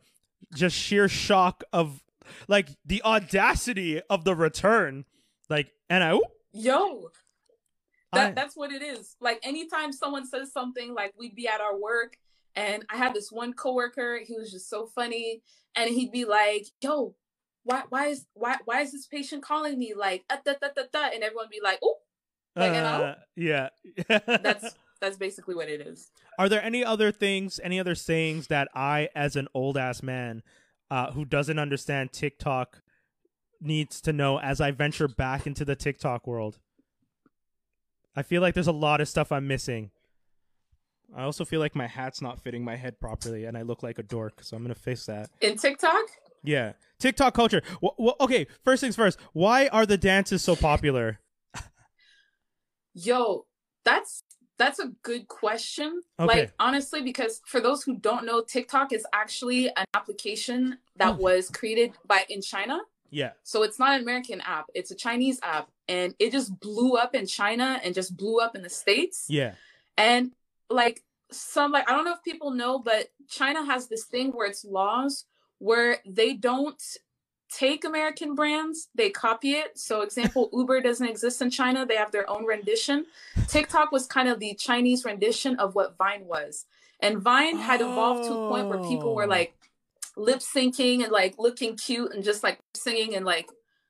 [0.53, 2.03] just sheer shock of
[2.47, 5.05] like the audacity of the return.
[5.49, 6.19] Like, and I,
[6.53, 7.09] yo,
[8.13, 9.15] that, I, that's what it is.
[9.19, 12.17] Like anytime someone says something, like we'd be at our work,
[12.55, 14.19] and I had this one coworker.
[14.25, 15.41] He was just so funny,
[15.75, 17.15] and he'd be like, "Yo,
[17.63, 20.83] why, why is why why is this patient calling me like uh, da, da, da,
[20.91, 21.97] da, and everyone be like, "Oh,
[22.55, 23.69] like, uh, yeah."
[24.07, 26.11] that's that's basically what it is.
[26.37, 30.43] Are there any other things, any other sayings that I, as an old ass man,
[30.89, 32.81] uh, who doesn't understand TikTok,
[33.61, 36.59] needs to know as I venture back into the TikTok world?
[38.15, 39.91] I feel like there's a lot of stuff I'm missing.
[41.15, 43.99] I also feel like my hat's not fitting my head properly, and I look like
[43.99, 44.43] a dork.
[44.43, 45.29] So I'm gonna fix that.
[45.41, 46.05] In TikTok?
[46.43, 47.61] Yeah, TikTok culture.
[47.81, 49.19] Well, well, okay, first things first.
[49.31, 51.19] Why are the dances so popular?
[52.93, 53.45] Yo,
[53.85, 54.23] that's
[54.63, 56.01] that's a good question.
[56.19, 56.41] Okay.
[56.41, 61.17] Like honestly, because for those who don't know, TikTok is actually an application that oh.
[61.17, 62.79] was created by in China.
[63.09, 63.31] Yeah.
[63.43, 67.13] So it's not an American app; it's a Chinese app, and it just blew up
[67.13, 69.25] in China and just blew up in the states.
[69.27, 69.53] Yeah.
[69.97, 70.31] And
[70.69, 74.47] like some like I don't know if people know, but China has this thing where
[74.47, 75.25] it's laws
[75.59, 76.81] where they don't
[77.55, 79.77] take American brands, they copy it.
[79.77, 83.05] So, example, Uber doesn't exist in China, they have their own rendition.
[83.47, 86.65] TikTok was kind of the Chinese rendition of what Vine was.
[86.99, 89.27] And Vine had evolved to a point where people were oh.
[89.27, 89.53] like
[90.15, 93.49] lip syncing and like looking cute and just like singing and like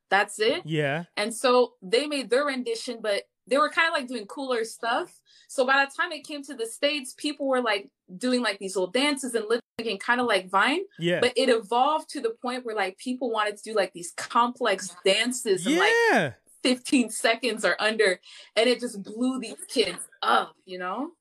[0.09, 0.63] that's it.
[0.65, 1.05] Yeah.
[1.17, 5.19] And so they made their rendition, but they were kind of like doing cooler stuff.
[5.47, 8.75] So by the time it came to the States, people were like doing like these
[8.75, 10.81] little dances and lip syncing, kind of like Vine.
[10.97, 11.19] Yeah.
[11.19, 14.95] But it evolved to the point where like people wanted to do like these complex
[15.05, 15.79] dances in yeah.
[16.23, 18.19] like 15 seconds or under.
[18.55, 21.11] And it just blew these kids up, you know?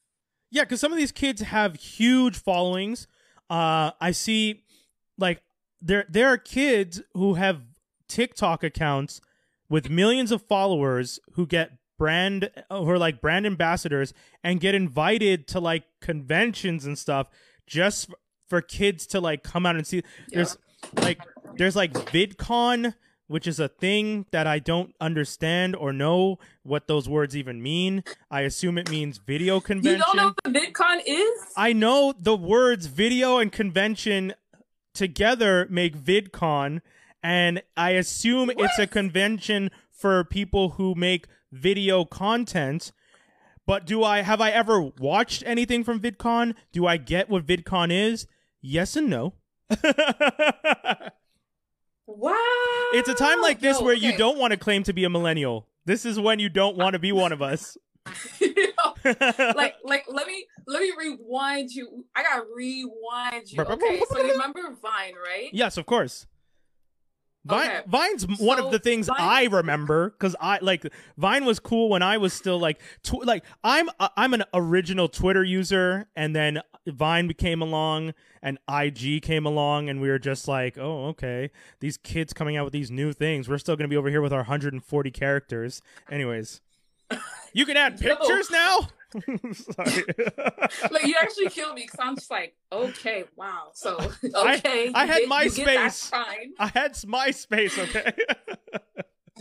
[0.51, 3.09] Yeah, because some of these kids have huge followings.
[3.51, 4.65] Uh, I see
[5.19, 5.43] like
[5.81, 7.63] there there are kids who have
[8.07, 9.21] TikTok accounts
[9.69, 14.13] with millions of followers who get brand who are like brand ambassadors
[14.43, 17.29] and get invited to like conventions and stuff
[17.65, 18.11] just
[18.49, 20.03] for kids to like come out and see.
[20.31, 20.59] There's
[20.95, 21.21] like
[21.55, 22.95] there's like VidCon,
[23.29, 28.03] which is a thing that I don't understand or know what those words even mean.
[28.33, 30.01] I assume it means video convention.
[30.01, 31.53] You don't know what VidCon is?
[31.57, 34.35] I know the words video and convention
[34.93, 36.81] together make VidCon,
[37.23, 38.59] and I assume what?
[38.59, 42.93] it's a convention for people who make video content.
[43.67, 46.55] But do I have I ever watched anything from VidCon?
[46.73, 48.27] Do I get what VidCon is?
[48.61, 49.35] Yes and no.
[52.07, 52.35] wow.
[52.95, 54.05] It's a time like this Yo, where okay.
[54.05, 55.69] you don't want to claim to be a millennial.
[55.85, 57.77] This is when you don't want to be one of us.
[59.05, 62.05] like like let me let me rewind you.
[62.15, 63.63] I gotta rewind you.
[63.63, 65.51] Okay, so you remember Vine, right?
[65.53, 66.27] Yes, of course.
[67.45, 67.81] Vine, okay.
[67.87, 71.89] Vine's so one of the things Vine, I remember because I like Vine was cool
[71.89, 76.37] when I was still like tw- like I'm uh, I'm an original Twitter user and
[76.37, 81.51] then Vine came along and IG came along and we were just like oh okay.
[81.81, 83.49] These kids coming out with these new things.
[83.49, 85.83] We're still gonna be over here with our 140 characters.
[86.11, 86.61] Anyways.
[87.53, 88.89] You can add pictures now
[89.53, 90.05] Sorry.
[90.91, 93.71] like you actually killed me because I'm just like, okay, wow.
[93.75, 96.11] So okay, I, I had MySpace.
[96.59, 97.79] I had MySpace.
[97.79, 98.13] Okay.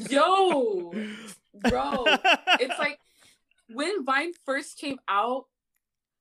[0.09, 0.93] Yo,
[1.69, 2.05] bro,
[2.59, 2.99] it's like
[3.69, 5.45] when Vine first came out,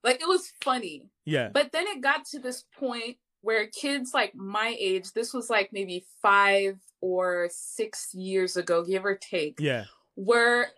[0.03, 1.09] like it was funny.
[1.25, 1.51] Yeah.
[1.53, 5.71] But then it got to this point where kids like my age, this was like
[5.73, 9.59] maybe five or six years ago, give or take.
[9.61, 9.85] Yeah.
[10.15, 10.69] Where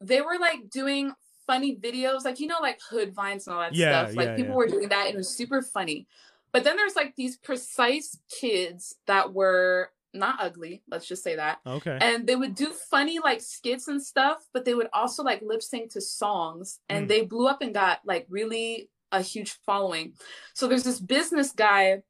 [0.00, 1.12] they were like doing
[1.48, 4.16] funny videos, like you know, like hood vines and all that yeah, stuff.
[4.16, 4.56] Like yeah, people yeah.
[4.56, 6.06] were doing that, and it was super funny.
[6.52, 11.58] But then there's like these precise kids that were not ugly, let's just say that.
[11.66, 11.98] Okay.
[12.00, 15.62] And they would do funny like skits and stuff, but they would also like lip
[15.62, 17.08] sync to songs, and mm.
[17.08, 20.12] they blew up and got like really a huge following.
[20.54, 22.02] So there's this business guy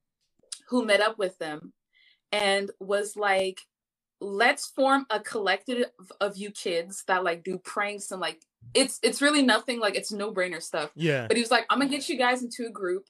[0.68, 1.72] who met up with them
[2.32, 3.60] and was like,
[4.20, 5.86] let's form a collective
[6.20, 8.40] of you kids that like do pranks and like
[8.74, 10.90] it's it's really nothing like it's no brainer stuff.
[10.96, 11.26] Yeah.
[11.28, 13.06] But he was like, I'm gonna get you guys into a group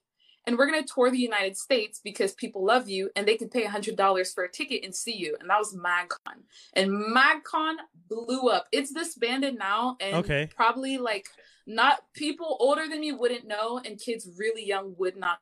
[0.46, 3.64] and we're gonna tour the United States because people love you and they can pay
[3.64, 5.36] a hundred dollars for a ticket and see you.
[5.40, 6.42] And that was MagCon.
[6.74, 7.76] And MagCon
[8.08, 8.66] blew up.
[8.72, 10.48] It's disbanded now and Okay.
[10.54, 11.26] probably like
[11.66, 15.38] not people older than me wouldn't know and kids really young would not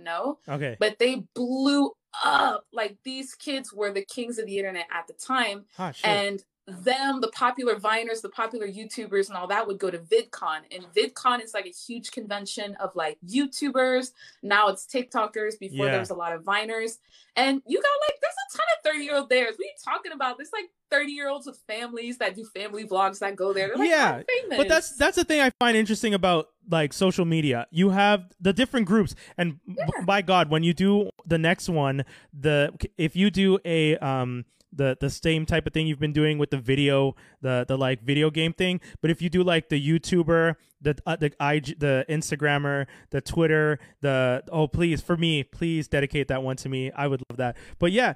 [0.00, 0.76] know Okay.
[0.80, 1.92] but they blew
[2.24, 6.06] up like these kids were the kings of the internet at the time ah, shit.
[6.06, 10.60] and them the popular viners the popular youtubers and all that would go to vidcon.
[10.70, 14.12] And vidcon is like a huge convention of like youtubers.
[14.42, 15.58] Now it's tiktokers.
[15.58, 15.92] Before Yeah.
[15.92, 16.98] there was a lot of viners.
[17.34, 19.70] And you got like there's a ton of 30 year old there what are you
[19.84, 20.36] talking about?
[20.36, 23.68] There's like 30 year olds with families that do family vlogs that go there.
[23.68, 24.56] They're like Yeah, famous.
[24.58, 27.66] But that's that's the thing I find interesting about like social media.
[27.72, 29.86] You have the different groups, and Yeah.
[30.04, 34.96] by God, when you do the next one, the if you do a um the
[35.00, 38.30] the same type of thing you've been doing with the video, the the like video
[38.30, 42.86] game thing, but if you do like the YouTuber, the uh, the IG, the Instagrammer,
[43.10, 46.90] the Twitter, the oh please for me, please dedicate that one to me.
[46.92, 47.56] I would love that.
[47.78, 48.14] But yeah.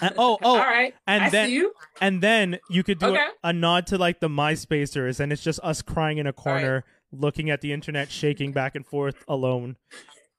[0.00, 3.26] And- oh oh all right and I then and then you could do Okay.
[3.42, 6.84] a, a nod to like the MySpacers, and it's just us crying in a corner,
[7.10, 9.76] looking at the internet, shaking back and forth alone,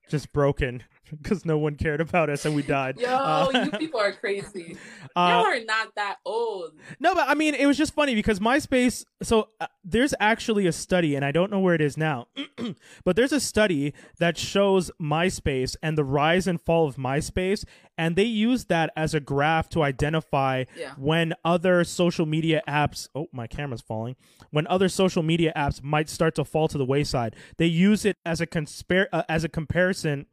[0.09, 0.83] just broken
[1.21, 2.99] because no one cared about us and we died.
[2.99, 4.77] yo Uh, you people are crazy
[5.15, 6.73] uh, Y'all are not that old.
[6.99, 9.05] no, but I mean, it was just funny because MySpace.
[9.21, 12.27] So uh, there's actually a study, and I don't know where it is now,
[13.03, 17.65] but there's a study that shows MySpace and the rise and fall of MySpace,
[17.97, 20.93] and they use that as a graph to identify Yeah.
[20.97, 23.09] when other social media apps.
[23.13, 24.15] Oh, my camera's falling.
[24.51, 28.17] When other social media apps might start to fall to the wayside, they use it
[28.25, 30.27] as a conspir- uh, as a comparison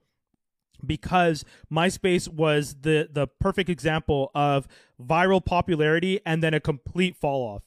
[0.84, 4.66] because MySpace was the the perfect example of
[5.00, 7.62] viral popularity and then a complete fall off.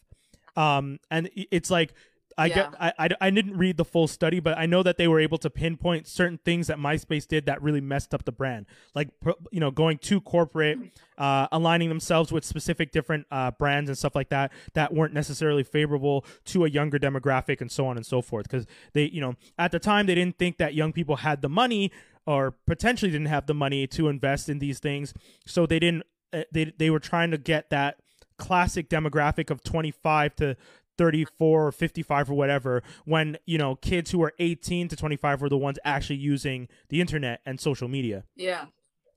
[0.55, 1.93] Um, and it's like
[2.39, 5.07] I get I, I I didn't read the full study, but I know that they
[5.07, 8.65] were able to pinpoint certain things that MySpace did that really messed up the brand,
[8.95, 9.09] like
[9.51, 10.79] you know going too corporate,
[11.17, 15.63] uh, aligning themselves with specific different uh, brands and stuff like that that weren't necessarily
[15.63, 18.43] favorable to a younger demographic and so on and so forth.
[18.43, 21.49] Because they you know at the time they didn't think that young people had the
[21.49, 21.91] money
[22.29, 25.13] or potentially didn't have the money to invest in these things,
[25.47, 27.97] so they didn't uh, they they were trying to get that
[28.37, 30.55] classic demographic of 25 to
[30.97, 35.49] 34 or 55 or whatever when you know kids who are 18 to 25 were
[35.49, 38.65] the ones actually using the internet and social media Yeah.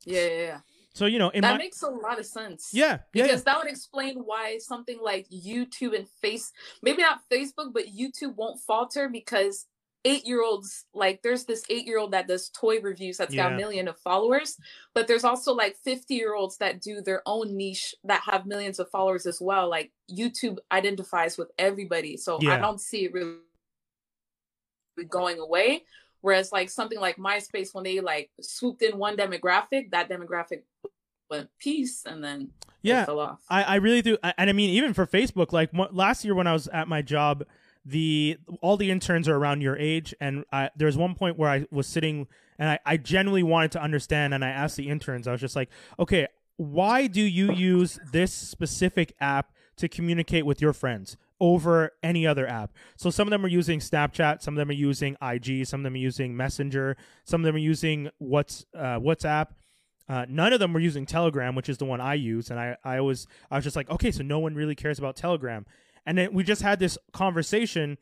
[0.05, 0.59] Yeah, yeah, yeah.
[0.95, 2.71] so you know in that my makes a lot of sense.
[2.73, 6.51] yeah yeah, Because yeah that would explain why something like YouTube and Face,
[6.83, 9.67] maybe not Facebook, but YouTube won't falter because
[10.05, 13.53] eight year olds, like there's this eight year old that does toy reviews that's got
[13.53, 14.57] a million of followers,
[14.95, 18.79] but there's also like 50 year olds that do their own niche that have millions
[18.81, 19.69] of followers as well.
[19.71, 22.17] Like YouTube identifies with everybody.
[22.17, 22.55] So Yeah.
[22.55, 23.37] I don't see it really
[25.09, 25.85] going away.
[26.21, 30.63] Whereas like something like MySpace, when they like swooped in one demographic, that demographic
[31.31, 32.51] went peace and then
[32.83, 33.41] yeah fell off.
[33.49, 36.47] I, I really do I- and i mean even for facebook like last year when
[36.47, 37.45] i was at my job
[37.85, 41.51] the all the interns are around your age and I, there was one point where
[41.51, 45.27] i was sitting and I, I genuinely wanted to understand and i asked the interns
[45.27, 45.69] i was just like
[45.99, 52.27] okay why do you use this specific app to communicate with your friends over any
[52.27, 52.73] other app?
[52.97, 55.85] So some of them are using snapchat some of them are using ig some of
[55.85, 59.49] them are using messenger some of them are using what's uh, whatsapp.
[60.09, 62.77] Uh, none of them were using Telegram, which is the one I use, and I,
[62.85, 65.65] I was I was just like, okay, so no one really cares about Telegram,
[66.07, 67.99] and then we just had this conversation,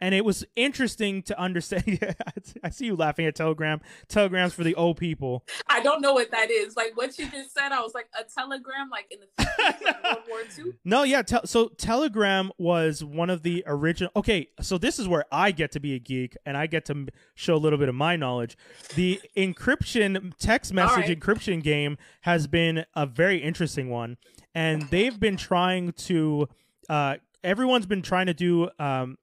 [0.00, 1.98] and it was interesting to understand.
[2.62, 3.80] I see you laughing at Telegram.
[4.08, 5.44] Telegram's for the old people.
[5.68, 6.76] I don't know what that is.
[6.76, 10.04] Like what you just said, I was like a telegram, like in the 50s, like
[10.04, 10.72] World War II.
[10.84, 11.22] No, yeah.
[11.22, 14.10] Te- so Telegram was one of the original.
[14.16, 17.08] Okay, so this is where I get to be a geek and I get to
[17.34, 18.56] show a little bit of my knowledge.
[18.94, 21.20] The encryption text message right.
[21.20, 24.16] encryption game has been a very interesting one,
[24.54, 26.48] and they've been trying to.
[26.88, 29.16] Uh, everyone's been trying to do um,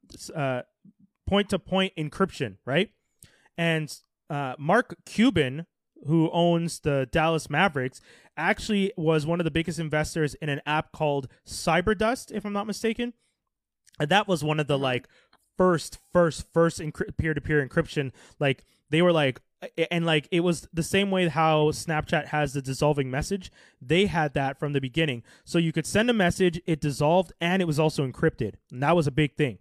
[1.28, 2.92] point to point encryption, right?
[3.58, 3.94] And
[4.30, 5.66] uh, Mark Cuban,
[6.08, 8.02] who owns the Dallas Mavericks,
[8.38, 12.68] actually was one of the biggest investors in an app called Cyberdust, if I'm not
[12.68, 13.14] mistaken.
[14.00, 14.82] And that was one of the Mhm.
[14.82, 15.08] like
[15.58, 16.82] first, first, first
[17.18, 18.12] peer-to-peer encryption.
[18.40, 19.42] Like they were like,
[19.92, 23.52] and like it was the same way how Snapchat has the dissolving message.
[23.82, 27.62] They had that from the beginning, so you could send a message, it dissolved, and
[27.62, 29.60] it was also encrypted, and that was a big thing.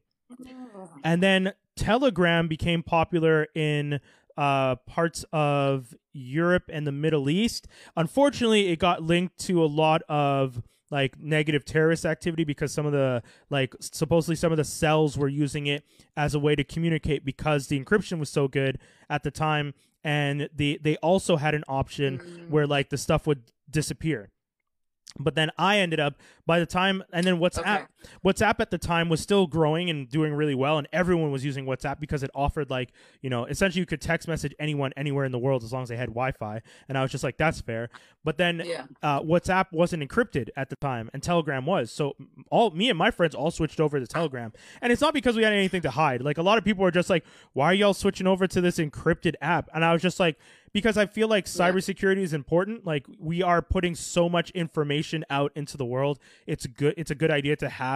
[1.02, 4.00] And then Telegram became popular in
[4.36, 7.66] uh, parts of Europe and the Middle East.
[7.96, 12.92] Unfortunately, it got linked to a lot of like negative terrorist activity because some of
[12.92, 15.84] the like supposedly some of the cells were using it
[16.16, 18.78] as a way to communicate because the encryption was so good
[19.08, 19.74] at the time
[20.04, 22.50] and the they also had an option Mm.
[22.50, 24.30] where like the stuff would disappear
[25.18, 26.14] but then I ended up
[26.46, 27.84] by the time and then WhatsApp Okay.
[28.24, 31.64] WhatsApp at the time was still growing and doing really well and everyone was using
[31.66, 32.90] WhatsApp because it offered like,
[33.22, 35.88] you know, essentially you could text message anyone anywhere in the world as long as
[35.88, 37.88] they had Wi-Fi and I was just like that's fair.
[38.24, 38.86] But then Yeah.
[39.02, 41.90] uh, WhatsApp wasn't encrypted at the time, and Telegram was.
[41.90, 42.16] So
[42.50, 45.42] all me and my friends all switched over to Telegram, and it's not because we
[45.42, 46.22] had anything to hide.
[46.22, 48.78] Like a lot of people were just like, "Why are y'all switching over to this
[48.78, 50.38] encrypted app?" And I was just like,
[50.72, 51.70] because I feel like Yeah.
[51.70, 52.86] cybersecurity is important.
[52.86, 56.18] Like we are putting so much information out into the world.
[56.46, 56.94] It's good.
[56.96, 57.93] It's a good idea to have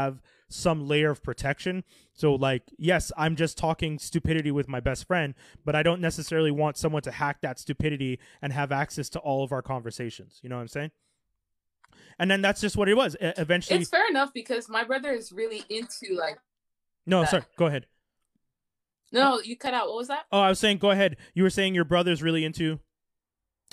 [0.49, 1.85] some layer of protection.
[2.15, 5.35] So like, yes, I'm just talking stupidity with my best friend,
[5.65, 9.45] but I don't necessarily want someone to hack that stupidity and have access to all
[9.45, 10.41] of our conversations.
[10.43, 10.91] You know what I'm saying?
[12.19, 13.17] And then that's just what it was.
[13.21, 16.39] Eventually, It's fair enough because my brother is really into like
[17.07, 17.31] no, that.
[17.31, 17.87] sorry, go ahead.
[19.13, 19.89] no, you cut out.
[19.89, 20.25] What was that?
[20.33, 21.17] Oh, I was saying, go ahead.
[21.35, 22.81] You were saying your brother's really into.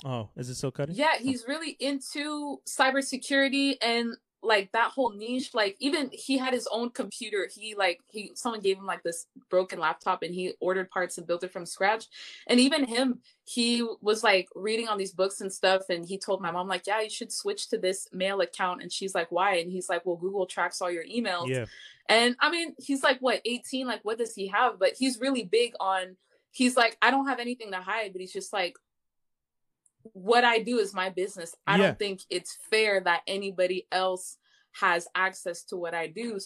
[0.04, 0.94] Oh, is it still cutting?
[0.94, 4.14] Yeah, he's really into cybersecurity and
[4.46, 5.54] like that whole niche.
[5.54, 7.48] Like even he had his own computer.
[7.52, 11.26] He like he someone gave him like this broken laptop and he ordered parts and
[11.26, 12.06] built it from scratch.
[12.46, 16.40] And even him, he was like reading on these books and stuff and he told
[16.40, 19.56] my mom like, "Yeah, you should switch to this mail account." And she's like, "Why?"
[19.56, 21.66] And he's like, "Well, Google tracks all your emails." Yeah.
[22.08, 24.78] And I mean, he's like what 18, like what does he have?
[24.78, 26.16] But he's really big on
[26.56, 28.78] he's like, I don't have anything to hide, but he's just like
[30.12, 31.54] what I do is my business.
[31.66, 31.86] I Yeah.
[31.88, 34.36] don't think it's fair that anybody else
[34.80, 36.38] has access to what I do.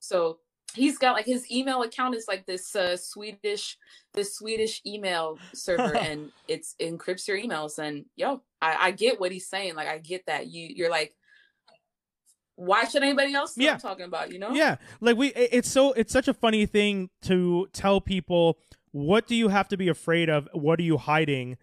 [0.00, 0.38] So
[0.74, 3.76] he's got like his email account is like this uh, Swedish
[4.14, 9.32] this Swedish email server and it's encrypts your emails and yo I, I get what
[9.32, 11.14] he's saying like I get that you you're like
[12.56, 13.74] why should anybody else know what Yeah.
[13.74, 17.08] I'm talking about you know Yeah, like we, it's so it's such a funny thing
[17.22, 18.58] to tell people
[18.90, 21.56] what do you have to be afraid of, what are you hiding,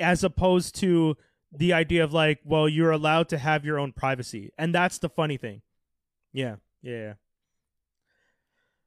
[0.00, 1.16] as opposed to
[1.52, 5.08] the idea of like, well, you're allowed to have your own privacy, and that's the
[5.08, 5.62] funny thing.
[6.32, 7.14] Yeah, yeah.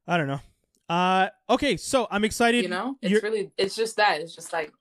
[0.07, 0.39] I don't know.
[0.89, 2.63] Uh, okay, so I'm excited.
[2.63, 4.71] you know it's You're- really it's just that it's just like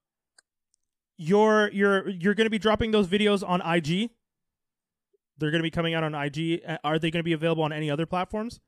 [1.17, 4.11] you're you're you're going to be dropping those videos on IG.
[5.39, 6.63] They're going to be coming out on IG.
[6.67, 8.61] Uh, Are they going to be available on any other platforms?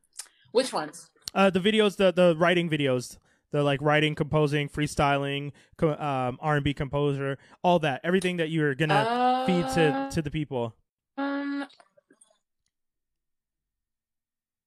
[0.53, 3.19] which ones Uh, the videos, the the writing videos,
[3.55, 8.51] the like writing, composing, freestyling, co- um, R and B composer, all that, everything that
[8.51, 10.75] you're gonna feed to Uh, to the people.
[11.17, 11.65] Um.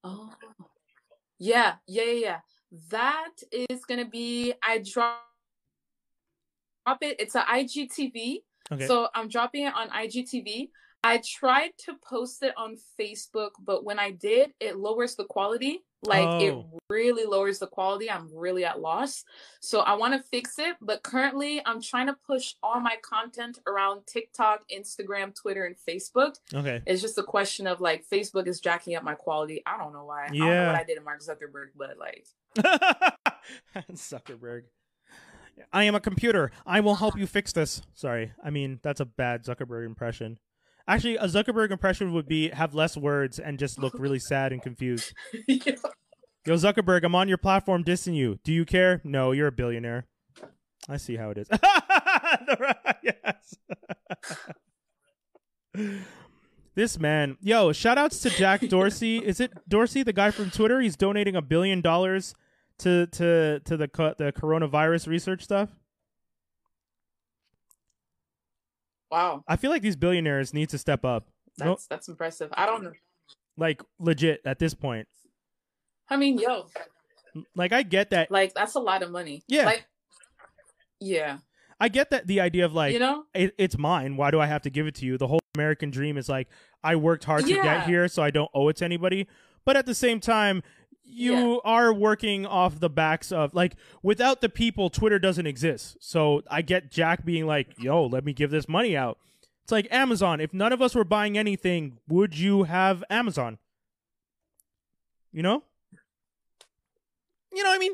[0.06, 0.34] Oh.
[1.38, 2.40] Yeah, yeah, yeah, yeah.
[2.90, 4.54] That is gonna be.
[4.64, 5.20] I drop
[6.86, 7.20] drop it.
[7.20, 8.44] It's a IGTV.
[8.72, 8.88] Okay.
[8.88, 10.70] So I'm dropping it on IGTV.
[11.04, 15.84] I tried to post it on Facebook, but when I did, it lowers the quality.
[16.04, 16.40] Like Oh.
[16.40, 18.10] it really lowers the quality.
[18.10, 19.26] I'm really at loss.
[19.62, 23.60] So I want to fix it, but currently I'm trying to push all my content
[23.66, 26.36] around TikTok, Instagram, Twitter, and Facebook.
[26.54, 26.82] okay.
[26.86, 29.64] It's just a question of like Facebook is jacking up my quality.
[29.66, 30.26] I don't know why.
[30.26, 30.68] I don't know Yeah.
[30.68, 32.28] what I did to Mark Zuckerberg, but like
[33.94, 34.64] Zuckerberg.
[35.74, 36.52] I am a computer.
[36.66, 37.82] I will help you fix this.
[37.96, 38.32] Sorry.
[38.44, 40.38] I mean, that's a bad Zuckerberg impression.
[40.88, 44.62] Actually, a Zuckerberg impression would be have less words and just look really sad and
[44.62, 45.14] confused.
[45.48, 45.76] yeah.
[46.46, 48.40] Yo, Zuckerberg, I'm on your platform dissing you.
[48.46, 49.02] Do you care?
[49.04, 50.08] No, you're a billionaire.
[50.88, 51.50] I see how it is.
[53.04, 53.56] yes.
[56.76, 57.38] this man.
[57.42, 59.18] Yo, shout outs to Jack Dorsey.
[59.18, 60.80] Is it Dorsey, the guy from Twitter?
[60.80, 62.34] He's donating a billion dollars
[62.80, 65.70] to to to the the coronavirus research stuff.
[69.12, 71.28] Wow, I feel like these billionaires need to step up.
[71.58, 72.50] That's that's impressive.
[72.54, 72.94] I don't know.
[73.58, 75.08] like legit at this point.
[76.10, 76.68] I mean, yo,
[77.56, 78.32] Like I get that.
[78.32, 79.44] like that's a lot of money.
[79.48, 79.66] Yeah.
[79.66, 79.86] Like,
[81.00, 81.38] yeah.
[81.80, 83.26] I get that the idea of like you know?
[83.34, 84.18] it, it's mine.
[84.18, 85.18] Why do I have to give it to you?
[85.18, 86.48] The whole American dream is like
[86.84, 89.28] I worked hard to get here, so I don't owe it to anybody.
[89.66, 90.64] But at the same time,
[91.10, 91.58] you Yeah.
[91.64, 95.98] are working off the backs of like without the people, Twitter doesn't exist.
[96.00, 99.18] So I get Jack being like, "Yo, let me give this money out."
[99.64, 100.40] It's like Amazon.
[100.40, 103.58] If none of us were buying anything, would you have Amazon?
[105.32, 105.64] You know?
[107.54, 107.94] You know what I mean?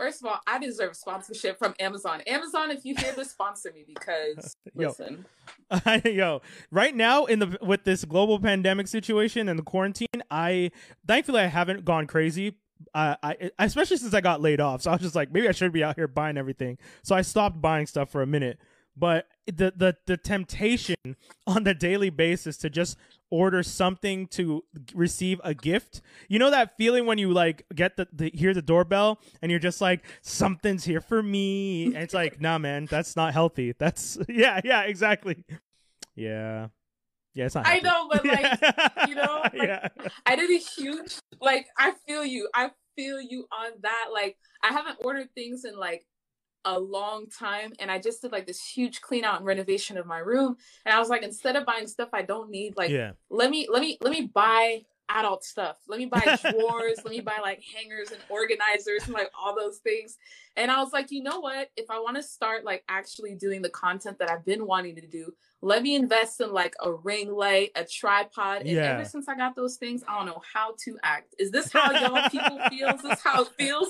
[0.00, 2.22] First of all, I deserve sponsorship from Amazon.
[2.26, 5.26] Amazon, if you hear this, sponsor me because listen,
[6.06, 6.40] Yo,
[6.70, 10.70] right now in the with this global pandemic situation and the quarantine, I
[11.06, 12.56] thankfully I haven't gone crazy,
[12.94, 15.52] I, I especially since I got laid off, so I was just like, maybe I
[15.52, 16.78] should be out here buying everything.
[17.02, 18.58] So I stopped buying stuff for a minute.
[18.96, 20.96] But the the the temptation
[21.46, 22.96] on the daily basis to just
[23.30, 24.64] order something to
[24.94, 26.00] receive a gift.
[26.28, 29.60] You know that feeling when you like get the, the hear the doorbell and you're
[29.60, 31.86] just like something's here for me.
[31.86, 33.74] And it's like, nah, man, that's not healthy.
[33.78, 35.44] That's yeah, yeah, exactly.
[36.14, 36.68] Yeah.
[37.32, 37.66] Yeah, it's not.
[37.66, 37.86] I healthy.
[37.86, 39.88] know, but like you know, like, yeah.
[40.26, 42.48] I did a huge like I feel you.
[42.54, 44.06] I feel you on that.
[44.12, 46.04] Like I haven't ordered things in like
[46.64, 50.06] a long time and I just did like this huge clean out and renovation of
[50.06, 50.56] my room.
[50.84, 53.12] And I was like, instead of buying stuff I don't need, like yeah.
[53.30, 54.82] let me let me let me buy
[55.18, 55.76] adult stuff.
[55.88, 59.78] Let me buy drawers, let me buy like hangers and organizers and like all those
[59.78, 60.16] things.
[60.56, 61.70] And I was like, you know what?
[61.76, 65.06] If I want to start like actually doing the content that I've been wanting to
[65.06, 65.32] do,
[65.62, 68.62] let me invest in like a ring light, a tripod.
[68.62, 68.94] And Yeah.
[68.94, 71.34] ever since I got those things, I don't know how to act.
[71.38, 72.94] Is this how y'all people feel?
[72.94, 73.88] Is this how it feels?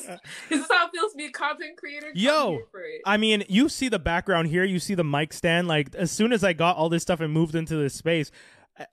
[0.51, 2.11] Is this how it feels to be a content creator?
[2.15, 3.03] Yo, here for it.
[3.07, 4.65] I mean, you see the background here.
[4.65, 5.69] You see the mic stand.
[5.69, 8.31] Like as soon as I got all this stuff and moved into this space,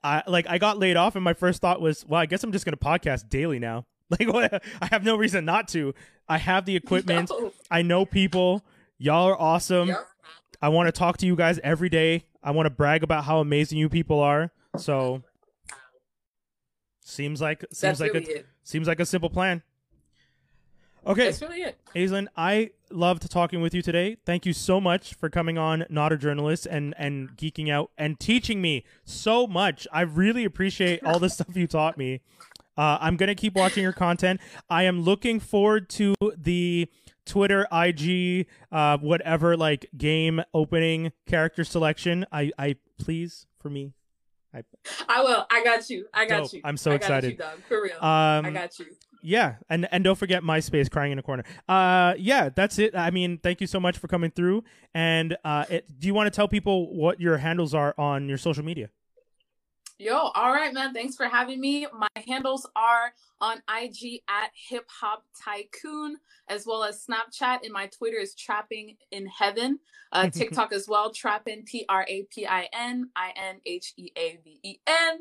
[0.02, 2.52] I like I got laid off, and my first thought was, well, I guess I'm
[2.52, 3.86] just gonna podcast daily now.
[4.10, 4.62] Like, what?
[4.80, 5.92] I have no reason not to.
[6.26, 7.28] I have the equipment.
[7.38, 7.52] Yo.
[7.70, 8.64] I know people.
[8.96, 9.88] Y'all are awesome.
[9.88, 10.08] Yep.
[10.62, 12.24] I want to talk to you guys every day.
[12.42, 14.50] I want to brag about how amazing you people are.
[14.78, 15.22] So,
[17.04, 18.46] seems like seems That's like really a it.
[18.64, 19.62] seems like a simple plan.
[21.06, 21.78] Okay, That's really it.
[21.94, 24.16] Aislinn, I loved talking with you today.
[24.24, 28.18] Thank you so much for coming on Not a Journalist and and geeking out and
[28.18, 29.86] teaching me so much.
[29.92, 32.20] I really appreciate all the stuff you taught me.
[32.76, 34.40] Uh, I'm gonna keep watching your content.
[34.70, 36.88] I am looking forward to the
[37.26, 42.26] Twitter, IG, uh, whatever like game opening character selection.
[42.32, 43.92] I I please for me.
[45.08, 45.46] I will.
[45.50, 46.06] I got you.
[46.12, 46.52] I got Dope.
[46.54, 46.60] you.
[46.64, 47.38] I'm so I got excited.
[47.38, 47.44] You.
[47.68, 47.96] For real.
[47.96, 48.86] Um, I got you.
[49.22, 53.10] Yeah and and don't forget myspace crying in a corner uh yeah that's it i
[53.10, 54.62] mean thank you so much for coming through
[54.94, 58.38] and uh it, do you want to tell people what your handles are on your
[58.38, 58.88] social media
[60.00, 60.94] Yo, all right, man.
[60.94, 61.84] Thanks for having me.
[61.92, 67.88] My handles are on IG at Hip Hop Tycoon, as well as Snapchat, and my
[67.88, 69.80] Twitter is Trapping in Heaven.
[70.12, 74.10] Uh, TikTok as well, Trappin, T R A P I N I N H E
[74.16, 75.18] A V E N.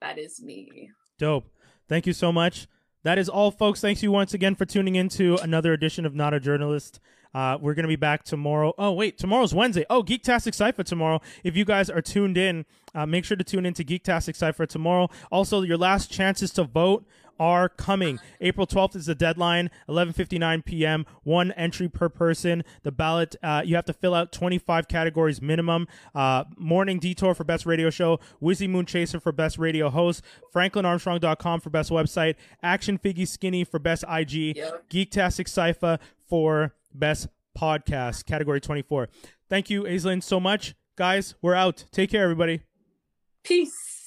[0.00, 0.90] That is me.
[1.18, 1.46] dope
[1.88, 2.68] thank you so much
[3.02, 6.14] that is all folks thanks you once again for tuning in to another edition of
[6.14, 7.00] not a journalist
[7.34, 8.74] uh, we're gonna be back tomorrow.
[8.76, 9.84] Oh wait, tomorrow's Wednesday.
[9.88, 11.20] Oh, Geektastic Cipher tomorrow.
[11.44, 14.66] If you guys are tuned in, uh, make sure to tune in to Geektastic Cipher
[14.66, 15.08] tomorrow.
[15.30, 17.06] Also, your last chances to vote
[17.40, 18.20] are coming.
[18.40, 21.06] April 12th is the deadline, 11:59 p.m.
[21.24, 22.62] One entry per person.
[22.84, 25.88] The ballot uh, you have to fill out 25 categories minimum.
[26.14, 30.22] Uh, Morning Detour for best radio show, Wizzy Moon Chaser for best radio host,
[30.54, 34.90] FranklinArmstrong.com for best website, Action Figgy Skinny for best IG, Yep.
[34.90, 37.28] Geektastic Cipher for best
[37.58, 39.08] podcast, category 24.
[39.48, 40.74] Thank you, Aislinn, so much.
[40.96, 41.86] Guys, we're out.
[41.90, 42.60] Take care, everybody.
[43.42, 43.99] Peace.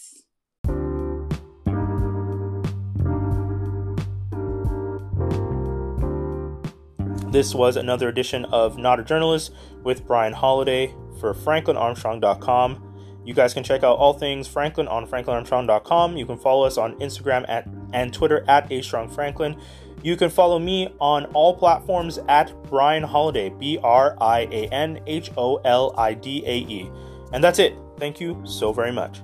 [7.34, 12.94] This was another edition of Not a Journalist with Brian Holidae for FranklinArmstrong.com.
[13.26, 16.16] You guys can check out all things Franklin on FranklinArmstrong.com.
[16.16, 19.60] You can follow us on Instagram at and Twitter at A Strong Franklin.
[20.04, 25.00] You can follow me on all platforms at Brian Holidae, B R I A N
[25.08, 26.92] H O L I D A E.
[27.32, 27.76] And that's it.
[27.98, 29.22] Thank you so very much.